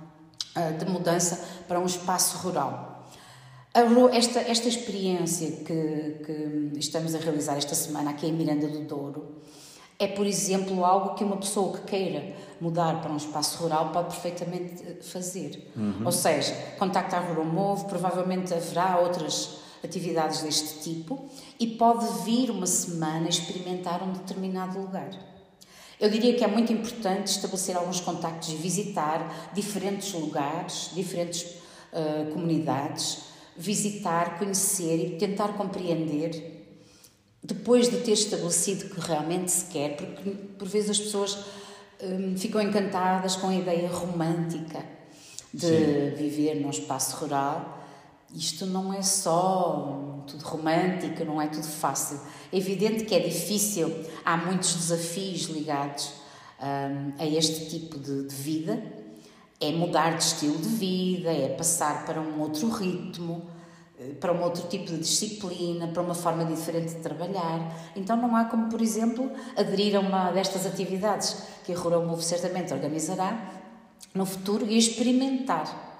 eh, 0.54 0.72
de 0.72 0.84
mudança 0.86 1.44
para 1.66 1.80
um 1.80 1.86
espaço 1.86 2.38
rural. 2.38 2.92
Esta, 4.12 4.38
esta 4.38 4.68
experiência 4.68 5.50
que, 5.50 6.22
que 6.24 6.78
estamos 6.78 7.12
a 7.12 7.18
realizar 7.18 7.56
esta 7.56 7.74
semana 7.74 8.10
aqui 8.10 8.26
em 8.26 8.32
Miranda 8.32 8.68
do 8.68 8.80
Douro 8.80 9.42
é, 9.98 10.06
por 10.06 10.26
exemplo, 10.26 10.84
algo 10.84 11.14
que 11.14 11.24
uma 11.24 11.36
pessoa 11.36 11.76
que 11.76 11.82
queira 11.82 12.34
mudar 12.60 13.00
para 13.00 13.12
um 13.12 13.16
espaço 13.16 13.62
rural 13.62 13.90
pode 13.90 14.08
perfeitamente 14.08 14.82
eh, 14.82 15.02
fazer. 15.02 15.70
Uhum. 15.76 16.02
Ou 16.04 16.12
seja, 16.12 16.54
contacta 16.78 17.16
a 17.16 17.20
Ruromove, 17.20 17.86
provavelmente 17.86 18.52
haverá 18.52 18.98
outras 18.98 19.63
atividades 19.84 20.42
deste 20.42 20.80
tipo 20.80 21.28
e 21.58 21.66
pode 21.66 22.24
vir 22.24 22.50
uma 22.50 22.66
semana 22.66 23.28
experimentar 23.28 24.02
um 24.02 24.12
determinado 24.12 24.80
lugar. 24.80 25.10
Eu 26.00 26.10
diria 26.10 26.34
que 26.34 26.42
é 26.42 26.46
muito 26.46 26.72
importante 26.72 27.28
estabelecer 27.28 27.76
alguns 27.76 28.00
contactos 28.00 28.50
e 28.50 28.56
visitar 28.56 29.52
diferentes 29.54 30.12
lugares, 30.12 30.90
diferentes 30.92 31.42
uh, 31.42 32.32
comunidades, 32.32 33.20
visitar, 33.56 34.38
conhecer 34.38 35.06
e 35.06 35.18
tentar 35.18 35.48
compreender 35.56 36.52
depois 37.42 37.90
de 37.90 37.98
ter 37.98 38.12
estabelecido 38.12 38.88
que 38.88 39.00
realmente 39.00 39.50
se 39.50 39.66
quer, 39.66 39.96
porque 39.96 40.30
por 40.58 40.66
vezes 40.66 40.90
as 40.90 40.98
pessoas 40.98 41.38
um, 42.02 42.36
ficam 42.36 42.60
encantadas 42.60 43.36
com 43.36 43.48
a 43.48 43.54
ideia 43.54 43.88
romântica 43.88 44.82
de 45.52 45.66
Sim. 45.66 46.14
viver 46.16 46.54
num 46.54 46.70
espaço 46.70 47.16
rural 47.16 47.83
isto 48.34 48.66
não 48.66 48.92
é 48.92 49.00
só 49.00 50.22
tudo 50.26 50.44
romântico, 50.44 51.24
não 51.24 51.40
é 51.40 51.46
tudo 51.46 51.66
fácil. 51.66 52.20
É 52.52 52.56
evidente 52.56 53.04
que 53.04 53.14
é 53.14 53.20
difícil, 53.20 53.92
há 54.24 54.36
muitos 54.36 54.74
desafios 54.74 55.42
ligados 55.44 56.12
um, 56.60 57.12
a 57.18 57.26
este 57.26 57.70
tipo 57.70 57.98
de, 57.98 58.26
de, 58.26 58.34
vida. 58.34 58.82
É 59.60 59.70
mudar 59.70 60.16
de 60.16 60.24
estilo 60.24 60.58
de 60.58 60.68
vida, 60.68 61.32
é 61.32 61.48
passar 61.48 62.04
para 62.04 62.20
um 62.20 62.40
outro 62.40 62.68
ritmo, 62.68 63.46
eh, 63.98 64.12
para 64.20 64.32
um 64.32 64.42
outro 64.42 64.66
tipo 64.66 64.86
de 64.86 64.98
disciplina, 64.98 65.86
para 65.86 66.02
uma 66.02 66.14
forma 66.14 66.44
diferente 66.44 66.94
de 66.94 67.00
trabalhar. 67.00 67.92
Então 67.94 68.16
não 68.16 68.34
há 68.34 68.44
como, 68.46 68.68
por 68.68 68.82
exemplo, 68.82 69.30
aderir 69.56 69.96
a 69.96 70.00
uma 70.00 70.32
destas 70.32 70.66
atividades 70.66 71.36
que 71.64 71.72
a 71.72 71.78
Rural 71.78 72.04
Move 72.04 72.22
certamente 72.22 72.74
organizará 72.74 73.62
no 74.12 74.26
futuro 74.26 74.66
e 74.66 74.76
experimentar 74.76 75.93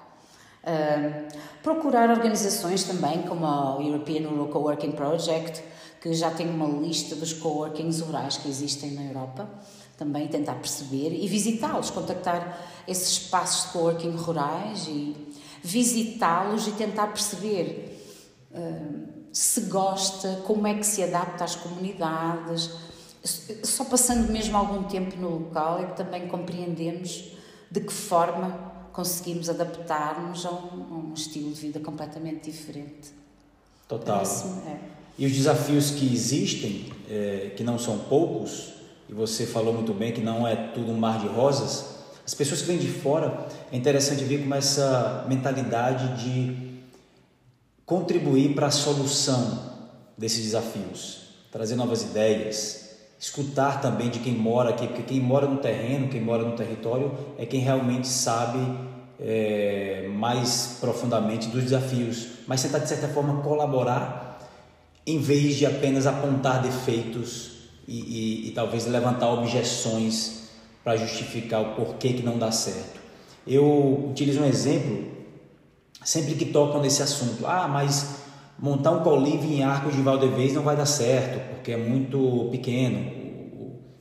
Procurar 1.61 2.09
organizações 2.09 2.83
também 2.83 3.23
como 3.23 3.45
a 3.45 3.77
European 3.79 4.27
Rural 4.27 4.47
Coworking 4.47 4.91
Project, 4.91 5.63
que 6.01 6.13
já 6.13 6.29
tem 6.29 6.47
uma 6.47 6.67
lista 6.67 7.15
dos 7.15 7.33
coworkings 7.33 7.99
rurais 8.01 8.37
que 8.37 8.47
existem 8.47 8.91
na 8.91 9.03
Europa, 9.03 9.49
também 9.97 10.27
tentar 10.27 10.55
perceber 10.55 11.11
e 11.11 11.27
visitá-los, 11.27 11.89
contactar 11.89 12.59
esses 12.87 13.23
espaços 13.23 13.65
de 13.65 13.71
coworking 13.71 14.11
rurais 14.11 14.87
e 14.87 15.15
visitá-los 15.63 16.67
e 16.67 16.71
tentar 16.73 17.07
perceber 17.07 17.99
uh, 18.51 19.07
se 19.31 19.61
gosta, 19.61 20.43
como 20.45 20.67
é 20.67 20.75
que 20.75 20.85
se 20.85 21.01
adapta 21.01 21.43
às 21.43 21.55
comunidades. 21.55 22.69
Só 23.63 23.83
passando 23.85 24.31
mesmo 24.31 24.55
algum 24.55 24.83
tempo 24.83 25.17
no 25.17 25.29
local 25.29 25.79
é 25.79 25.85
que 25.85 25.97
também 25.97 26.27
compreendemos 26.27 27.31
de 27.71 27.81
que 27.81 27.91
forma 27.91 28.64
conseguimos 28.95 29.49
adaptar-nos 29.49 30.45
a, 30.45 30.51
um, 30.51 30.87
a 30.89 30.95
um, 31.09 31.13
estilo 31.13 31.51
de 31.51 31.59
vida 31.59 31.81
completamente 31.81 32.49
diferente. 32.49 33.11
Total. 33.89 34.23
é. 34.65 34.79
E 35.17 35.25
os 35.25 35.33
desafios 35.33 35.91
que 35.91 36.11
existem, 36.13 36.93
é, 37.09 37.51
que 37.57 37.63
não 37.63 37.77
são 37.77 37.97
poucos, 37.99 38.73
e 39.09 39.13
você 39.13 39.45
falou 39.45 39.73
muito 39.73 39.93
bem 39.93 40.13
que 40.13 40.21
não 40.21 40.47
é 40.47 40.55
tudo 40.55 40.91
um 40.91 40.97
mar 40.97 41.19
de 41.19 41.27
rosas, 41.27 41.93
as 42.25 42.33
pessoas 42.33 42.61
que 42.61 42.67
vêm 42.67 42.77
de 42.77 42.87
fora, 42.87 43.47
é 43.69 43.75
interessante 43.75 44.23
ver 44.23 44.39
como 44.39 44.55
essa 44.55 45.25
mentalidade 45.27 46.23
de 46.23 46.79
contribuir 47.85 48.55
para 48.55 48.67
a 48.67 48.71
solução 48.71 49.73
desses 50.17 50.41
desafios, 50.41 51.27
trazer 51.51 51.75
novas 51.75 52.01
ideias, 52.01 52.84
escutar 53.19 53.81
também 53.81 54.09
de 54.09 54.19
quem 54.19 54.33
mora 54.33 54.69
aqui, 54.71 54.87
porque 54.87 55.03
quem 55.03 55.19
mora 55.19 55.47
no 55.47 55.57
terreno, 55.57 56.09
quem 56.09 56.21
mora 56.21 56.43
no 56.43 56.55
território, 56.55 57.11
é 57.37 57.45
quem 57.45 57.59
realmente 57.59 58.07
sabe 58.07 58.59
é, 59.19 60.09
mais 60.13 60.77
profundamente 60.79 61.47
dos 61.47 61.63
desafios, 61.63 62.27
mas 62.47 62.61
tentar 62.61 62.79
de 62.79 62.89
certa 62.89 63.07
forma 63.07 63.41
colaborar 63.41 64.39
em 65.07 65.19
vez 65.19 65.55
de 65.55 65.65
apenas 65.65 66.07
apontar 66.07 66.61
defeitos 66.61 67.51
e, 67.87 67.99
e, 67.99 68.47
e 68.49 68.51
talvez 68.51 68.85
levantar 68.87 69.29
objeções 69.29 70.49
para 70.83 70.97
justificar 70.97 71.61
o 71.61 71.75
porquê 71.75 72.13
que 72.13 72.23
não 72.23 72.37
dá 72.37 72.51
certo. 72.51 72.99
Eu 73.47 74.09
utilizo 74.09 74.41
um 74.41 74.45
exemplo 74.45 75.05
sempre 76.03 76.35
que 76.35 76.45
tocam 76.45 76.81
nesse 76.81 77.01
assunto. 77.01 77.45
Ah, 77.45 77.67
mas 77.67 78.24
montar 78.57 78.91
um 78.91 79.03
co-living 79.03 79.57
em 79.57 79.63
Arcos 79.63 79.95
de 79.95 80.01
Valdevez 80.01 80.53
não 80.53 80.63
vai 80.63 80.75
dar 80.75 80.85
certo, 80.85 81.39
porque 81.49 81.71
é 81.71 81.77
muito 81.77 82.47
pequeno, 82.51 83.11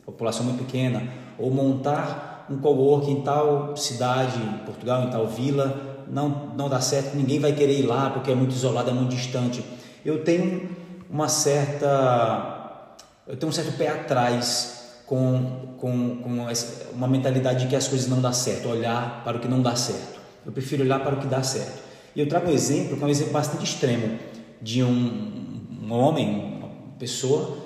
a 0.02 0.06
população 0.06 0.42
é 0.42 0.48
muito 0.50 0.64
pequena. 0.64 1.02
Ou 1.38 1.50
montar 1.50 2.46
um 2.48 2.58
co-work 2.58 3.10
em 3.10 3.22
tal 3.22 3.76
cidade, 3.76 4.38
em 4.38 4.64
Portugal, 4.64 5.04
em 5.04 5.10
tal 5.10 5.26
vila, 5.26 6.04
não, 6.08 6.52
não 6.56 6.68
dá 6.68 6.80
certo, 6.80 7.16
ninguém 7.16 7.40
vai 7.40 7.52
querer 7.52 7.80
ir 7.80 7.86
lá 7.86 8.10
porque 8.10 8.30
é 8.30 8.34
muito 8.34 8.52
isolado, 8.52 8.90
é 8.90 8.92
muito 8.92 9.14
distante. 9.14 9.64
Eu 10.04 10.22
tenho 10.22 10.68
uma 11.10 11.28
certa, 11.28 12.94
eu 13.26 13.36
tenho 13.36 13.50
um 13.50 13.52
certo 13.52 13.76
pé 13.76 13.88
atrás 13.88 15.02
com, 15.06 15.74
com, 15.78 16.16
com 16.18 16.46
uma 16.92 17.08
mentalidade 17.08 17.64
de 17.64 17.68
que 17.68 17.76
as 17.76 17.88
coisas 17.88 18.08
não 18.08 18.20
dão 18.20 18.32
certo, 18.32 18.68
olhar 18.68 19.22
para 19.24 19.36
o 19.36 19.40
que 19.40 19.48
não 19.48 19.60
dá 19.60 19.74
certo. 19.74 20.20
Eu 20.44 20.52
prefiro 20.52 20.82
olhar 20.82 21.00
para 21.00 21.14
o 21.14 21.18
que 21.18 21.26
dá 21.26 21.42
certo. 21.42 21.82
E 22.14 22.20
eu 22.20 22.28
trago 22.28 22.48
um 22.48 22.52
exemplo 22.52 22.96
que 22.96 23.02
é 23.02 23.06
um 23.06 23.10
exemplo 23.10 23.32
bastante 23.32 23.64
extremo 23.64 24.18
de 24.64 24.82
um, 24.82 25.60
um 25.82 25.92
homem, 25.92 26.58
uma 26.58 26.68
pessoa 26.98 27.58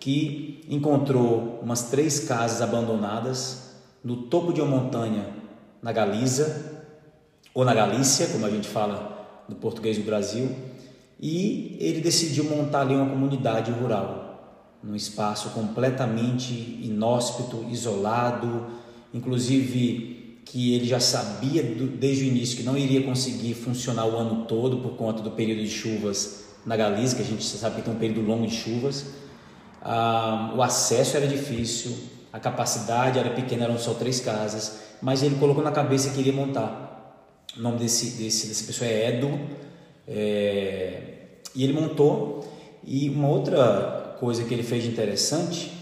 que 0.00 0.64
encontrou 0.70 1.60
umas 1.62 1.90
três 1.90 2.20
casas 2.20 2.62
abandonadas 2.62 3.74
no 4.02 4.22
topo 4.22 4.54
de 4.54 4.62
uma 4.62 4.74
montanha 4.78 5.28
na 5.82 5.92
Galiza 5.92 6.82
ou 7.52 7.62
na 7.62 7.74
Galícia, 7.74 8.28
como 8.28 8.46
a 8.46 8.50
gente 8.50 8.66
fala 8.66 9.44
no 9.46 9.56
português 9.56 9.98
do 9.98 10.04
Brasil, 10.04 10.50
e 11.20 11.76
ele 11.78 12.00
decidiu 12.00 12.44
montar 12.44 12.80
ali 12.80 12.94
uma 12.94 13.08
comunidade 13.08 13.70
rural, 13.70 14.78
num 14.82 14.94
espaço 14.94 15.50
completamente 15.50 16.54
inóspito, 16.82 17.66
isolado, 17.70 18.66
inclusive 19.12 20.15
que 20.46 20.74
ele 20.74 20.86
já 20.86 21.00
sabia 21.00 21.60
desde 21.62 22.24
o 22.24 22.26
início 22.28 22.56
que 22.56 22.62
não 22.62 22.78
iria 22.78 23.02
conseguir 23.02 23.52
funcionar 23.54 24.06
o 24.06 24.16
ano 24.16 24.44
todo 24.46 24.78
por 24.78 24.92
conta 24.92 25.20
do 25.20 25.32
período 25.32 25.60
de 25.60 25.68
chuvas 25.68 26.44
na 26.64 26.76
Galícia, 26.76 27.16
que 27.16 27.22
a 27.22 27.26
gente 27.26 27.44
sabe 27.44 27.76
que 27.76 27.82
tem 27.82 27.92
um 27.92 27.98
período 27.98 28.22
longo 28.22 28.46
de 28.46 28.54
chuvas. 28.54 29.06
Ah, 29.82 30.54
o 30.56 30.62
acesso 30.62 31.16
era 31.16 31.26
difícil, 31.26 31.96
a 32.32 32.38
capacidade 32.38 33.18
era 33.18 33.30
pequena, 33.30 33.64
eram 33.64 33.76
só 33.76 33.92
três 33.94 34.20
casas, 34.20 34.78
mas 35.02 35.22
ele 35.22 35.34
colocou 35.34 35.64
na 35.64 35.72
cabeça 35.72 36.10
que 36.10 36.20
iria 36.20 36.32
montar. 36.32 37.26
O 37.56 37.60
nome 37.60 37.78
desse, 37.78 38.10
desse, 38.16 38.46
dessa 38.46 38.64
pessoa 38.64 38.88
é 38.88 39.08
Edu, 39.08 39.40
é, 40.06 41.02
e 41.56 41.64
ele 41.64 41.72
montou. 41.72 42.48
E 42.84 43.10
uma 43.10 43.28
outra 43.28 44.16
coisa 44.20 44.44
que 44.44 44.54
ele 44.54 44.62
fez 44.62 44.84
de 44.84 44.90
interessante 44.90 45.75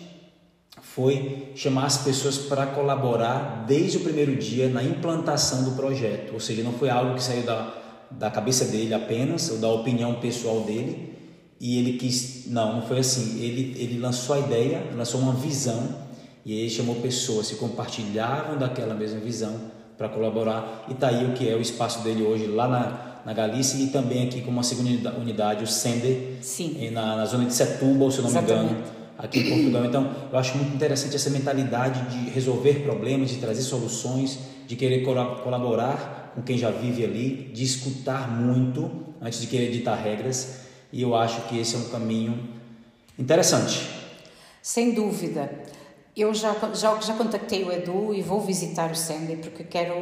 foi 0.94 1.48
chamar 1.57 1.87
as 1.87 1.98
pessoas 1.98 2.38
para 2.38 2.66
colaborar 2.66 3.64
desde 3.66 3.96
o 3.96 4.00
primeiro 4.00 4.37
dia 4.37 4.68
na 4.68 4.80
implantação 4.80 5.64
do 5.64 5.72
projeto, 5.72 6.33
ou 6.33 6.38
seja, 6.38 6.62
não 6.62 6.72
foi 6.72 6.88
algo 6.88 7.14
que 7.14 7.22
saiu 7.22 7.42
da, 7.42 7.74
da 8.12 8.30
cabeça 8.30 8.66
dele 8.66 8.94
apenas, 8.94 9.50
ou 9.50 9.59
da 9.59 9.68
opinião 9.68 10.14
pessoal 10.14 10.61
dele, 10.61 11.12
e 11.61 11.78
ele 11.78 11.98
quis, 11.98 12.44
não, 12.46 12.76
não 12.76 12.83
foi 12.83 13.00
assim, 13.00 13.42
ele, 13.42 13.74
ele 13.76 13.98
lançou 13.98 14.37
a 14.37 14.38
ideia, 14.38 14.85
lançou 14.94 15.20
uma 15.20 15.33
visão, 15.33 15.96
e 16.46 16.52
aí 16.62 16.70
chamou 16.70 16.94
pessoas 16.96 17.48
que 17.48 17.57
compartilhavam 17.57 18.57
daquela 18.57 18.94
mesma 18.94 19.18
visão 19.18 19.52
para 19.98 20.09
colaborar, 20.09 20.87
e 20.88 20.94
tá 20.94 21.09
aí 21.09 21.24
o 21.24 21.33
que 21.33 21.48
é 21.48 21.57
o 21.57 21.61
espaço 21.61 22.04
dele 22.04 22.22
hoje 22.22 22.46
lá 22.46 22.68
na, 22.68 23.22
na 23.26 23.33
Galícia 23.33 23.78
e 23.78 23.88
também 23.88 24.28
aqui 24.28 24.42
com 24.42 24.50
uma 24.52 24.62
segunda 24.62 25.12
unidade, 25.14 25.64
o 25.64 25.66
Sender, 25.66 26.37
Sim. 26.40 26.90
Na, 26.90 27.16
na 27.16 27.26
zona 27.26 27.46
de 27.46 27.54
Setúbal, 27.54 28.12
se 28.12 28.20
não 28.20 28.28
Exatamente. 28.28 28.74
me 28.74 28.78
engano, 28.78 29.04
aqui 29.18 29.40
em 29.40 29.48
Portugal. 29.50 29.85
Então, 29.85 30.14
eu 30.33 30.38
acho 30.38 30.57
muito 30.57 30.74
interessante 30.74 31.16
essa 31.16 31.31
mentalidade 31.31 32.00
de 32.11 32.31
resolver 32.31 32.83
problemas, 32.85 33.31
de 33.31 33.37
trazer 33.37 33.62
soluções, 33.62 34.38
de 34.66 34.77
querer 34.77 35.03
colaborar 35.03 36.33
com 36.35 36.42
quem 36.42 36.59
já 36.59 36.70
vive 36.70 37.05
ali, 37.05 37.50
de 37.53 37.62
escutar 37.62 38.31
muito 38.31 38.90
antes 39.20 39.40
de 39.40 39.46
querer 39.46 39.70
ditar 39.70 39.96
regras. 39.96 40.61
E 40.92 41.03
eu 41.03 41.14
acho 41.14 41.42
que 41.48 41.59
esse 41.59 41.74
é 41.74 41.79
um 41.79 41.88
caminho 41.88 42.48
interessante. 43.18 43.88
Sem 44.62 44.94
dúvida. 44.94 45.50
Eu 46.16 46.33
já, 46.33 46.55
já, 46.74 47.00
já 47.00 47.14
contactei 47.14 47.64
o 47.64 47.72
Edu 47.72 48.14
e 48.14 48.22
vou 48.22 48.40
visitar 48.40 48.90
o 48.90 48.94
Sandy 48.94 49.37
porque 49.37 49.64
quero 49.64 49.94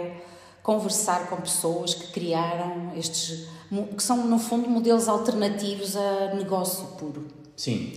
conversar 0.63 1.29
com 1.29 1.37
pessoas 1.37 1.95
que 1.95 2.13
criaram 2.13 2.93
estes, 2.97 3.49
que 3.97 4.03
são 4.03 4.27
no 4.27 4.39
fundo 4.39 4.69
modelos 4.69 5.09
alternativos 5.09 5.97
a 5.97 6.35
negócio 6.35 6.87
puro. 6.99 7.27
Sim. 7.57 7.95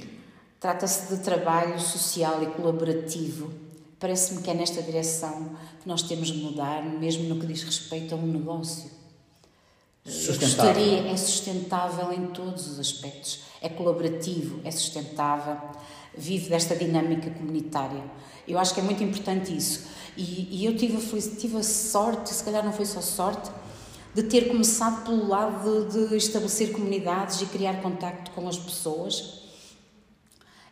Trata-se 0.65 1.15
de 1.15 1.21
trabalho 1.21 1.79
social 1.79 2.41
e 2.41 2.47
colaborativo. 2.47 3.53
Parece-me 3.99 4.41
que 4.41 4.49
é 4.49 4.53
nesta 4.55 4.81
direção 4.81 5.51
que 5.79 5.87
nós 5.87 6.01
temos 6.01 6.29
de 6.29 6.39
mudar, 6.39 6.83
mesmo 6.83 7.25
no 7.25 7.39
que 7.39 7.45
diz 7.45 7.61
respeito 7.61 8.15
a 8.15 8.17
um 8.17 8.25
negócio. 8.25 8.89
Sustentável. 10.03 10.73
Gostaria, 10.73 11.11
é 11.11 11.17
sustentável 11.17 12.11
em 12.11 12.25
todos 12.31 12.65
os 12.67 12.79
aspectos. 12.79 13.41
É 13.61 13.69
colaborativo, 13.69 14.59
é 14.63 14.71
sustentável, 14.71 15.55
vive 16.17 16.49
desta 16.49 16.75
dinâmica 16.75 17.29
comunitária. 17.29 18.03
Eu 18.47 18.57
acho 18.57 18.73
que 18.73 18.79
é 18.79 18.83
muito 18.83 19.03
importante 19.03 19.55
isso. 19.55 19.85
E, 20.17 20.47
e 20.49 20.65
eu 20.65 20.75
tive 20.75 20.97
a, 20.97 21.37
tive 21.37 21.57
a 21.57 21.63
sorte, 21.63 22.33
se 22.33 22.43
calhar 22.43 22.65
não 22.65 22.73
foi 22.73 22.87
só 22.87 23.01
sorte, 23.01 23.51
de 24.15 24.23
ter 24.23 24.47
começado 24.47 25.03
pelo 25.03 25.27
lado 25.27 25.87
de, 25.91 26.07
de 26.07 26.15
estabelecer 26.15 26.71
comunidades 26.71 27.39
e 27.39 27.45
criar 27.45 27.83
contacto 27.83 28.31
com 28.31 28.47
as 28.47 28.57
pessoas. 28.57 29.44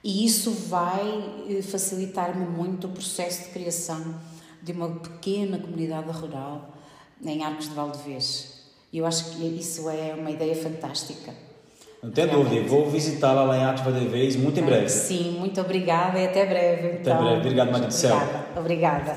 E 0.04 0.26
isso 0.26 0.52
vai 0.52 1.62
facilitar-me 1.62 2.46
muito 2.46 2.88
o 2.88 2.90
processo 2.90 3.44
de 3.44 3.50
criação 3.50 4.16
de 4.62 4.72
uma 4.74 4.90
pequena 4.90 5.58
comunidade 5.58 6.12
rural 6.12 6.74
em 7.24 7.44
Arcos 7.44 7.70
de 7.70 7.76
Valdevez. 7.76 8.64
E 8.92 8.98
eu 8.98 9.06
acho 9.06 9.32
que 9.32 9.44
isso 9.46 9.90
é 9.90 10.14
uma 10.14 10.30
ideia 10.30 10.56
fantástica. 10.56 11.34
Não 12.02 12.12
tem 12.12 12.28
dúvida, 12.28 12.68
vou 12.68 12.90
visitá-la 12.90 13.44
lá 13.44 13.58
em 13.58 13.64
Arcos 13.64 13.86
de 13.86 13.92
Valdevez 13.92 14.36
muito 14.36 14.60
em 14.60 14.64
breve. 14.64 14.90
Sim, 14.90 15.38
muito 15.40 15.62
obrigada 15.62 16.20
e 16.20 16.28
até 16.28 16.46
breve. 16.46 16.88
Até 16.88 17.00
então. 17.00 17.24
breve, 17.24 17.40
obrigado, 17.40 17.72
Maria 17.72 17.88
do 17.88 17.94
Céu. 17.94 18.16
Obrigada, 18.18 18.60
obrigada. 18.60 19.16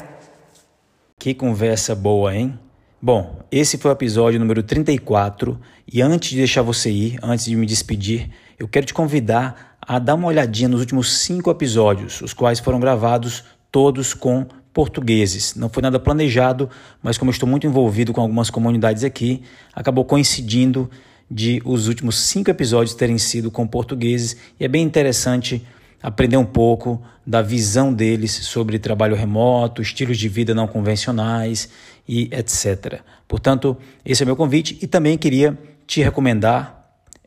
Que 1.18 1.34
conversa 1.34 1.96
boa, 1.96 2.32
hein? 2.32 2.56
Bom, 3.02 3.40
esse 3.50 3.76
foi 3.76 3.90
o 3.90 3.92
episódio 3.92 4.38
número 4.38 4.62
34 4.62 5.60
e 5.92 6.00
antes 6.00 6.30
de 6.30 6.36
deixar 6.36 6.62
você 6.62 6.90
ir, 6.90 7.18
antes 7.22 7.44
de 7.44 7.56
me 7.56 7.66
despedir, 7.66 8.30
eu 8.58 8.68
quero 8.68 8.86
te 8.86 8.94
convidar 8.94 9.75
a 9.86 9.98
dar 9.98 10.14
uma 10.14 10.28
olhadinha 10.28 10.68
nos 10.68 10.80
últimos 10.80 11.18
cinco 11.18 11.50
episódios, 11.50 12.20
os 12.20 12.32
quais 12.32 12.58
foram 12.58 12.80
gravados 12.80 13.44
todos 13.70 14.14
com 14.14 14.46
portugueses. 14.72 15.54
Não 15.54 15.68
foi 15.68 15.82
nada 15.82 15.98
planejado, 15.98 16.68
mas 17.02 17.16
como 17.16 17.30
eu 17.30 17.32
estou 17.32 17.48
muito 17.48 17.66
envolvido 17.66 18.12
com 18.12 18.20
algumas 18.20 18.50
comunidades 18.50 19.04
aqui, 19.04 19.42
acabou 19.74 20.04
coincidindo 20.04 20.90
de 21.30 21.62
os 21.64 21.88
últimos 21.88 22.18
cinco 22.18 22.50
episódios 22.50 22.94
terem 22.94 23.18
sido 23.18 23.50
com 23.50 23.66
portugueses 23.66 24.36
e 24.60 24.64
é 24.64 24.68
bem 24.68 24.84
interessante 24.84 25.66
aprender 26.02 26.36
um 26.36 26.44
pouco 26.44 27.02
da 27.26 27.42
visão 27.42 27.92
deles 27.92 28.32
sobre 28.32 28.78
trabalho 28.78 29.16
remoto, 29.16 29.82
estilos 29.82 30.18
de 30.18 30.28
vida 30.28 30.54
não 30.54 30.68
convencionais 30.68 31.68
e 32.08 32.28
etc. 32.32 33.00
Portanto, 33.26 33.76
esse 34.04 34.22
é 34.22 34.26
meu 34.26 34.36
convite 34.36 34.78
e 34.80 34.86
também 34.86 35.16
queria 35.16 35.58
te 35.86 36.02
recomendar 36.02 36.75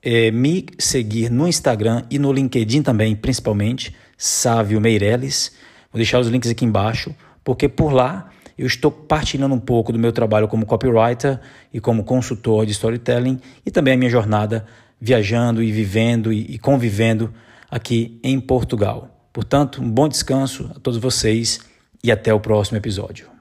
é, 0.01 0.31
me 0.31 0.65
seguir 0.77 1.29
no 1.29 1.47
Instagram 1.47 2.03
e 2.09 2.17
no 2.17 2.31
LinkedIn 2.31 2.81
também, 2.81 3.15
principalmente, 3.15 3.95
Sávio 4.17 4.79
Meirelles. 4.79 5.51
Vou 5.91 5.97
deixar 5.97 6.19
os 6.19 6.27
links 6.27 6.49
aqui 6.49 6.65
embaixo, 6.65 7.15
porque 7.43 7.67
por 7.67 7.91
lá 7.91 8.29
eu 8.57 8.67
estou 8.67 8.91
partilhando 8.91 9.55
um 9.55 9.59
pouco 9.59 9.93
do 9.93 9.99
meu 9.99 10.11
trabalho 10.11 10.47
como 10.47 10.65
copywriter 10.65 11.39
e 11.73 11.79
como 11.79 12.03
consultor 12.03 12.65
de 12.65 12.73
storytelling 12.73 13.39
e 13.65 13.71
também 13.71 13.93
a 13.93 13.97
minha 13.97 14.09
jornada 14.09 14.65
viajando 14.99 15.63
e 15.63 15.71
vivendo 15.71 16.33
e, 16.33 16.55
e 16.55 16.59
convivendo 16.59 17.33
aqui 17.71 18.19
em 18.21 18.39
Portugal. 18.39 19.29
Portanto, 19.31 19.81
um 19.81 19.89
bom 19.89 20.09
descanso 20.09 20.69
a 20.75 20.79
todos 20.79 20.99
vocês 20.99 21.61
e 22.03 22.11
até 22.11 22.33
o 22.33 22.39
próximo 22.39 22.77
episódio. 22.77 23.38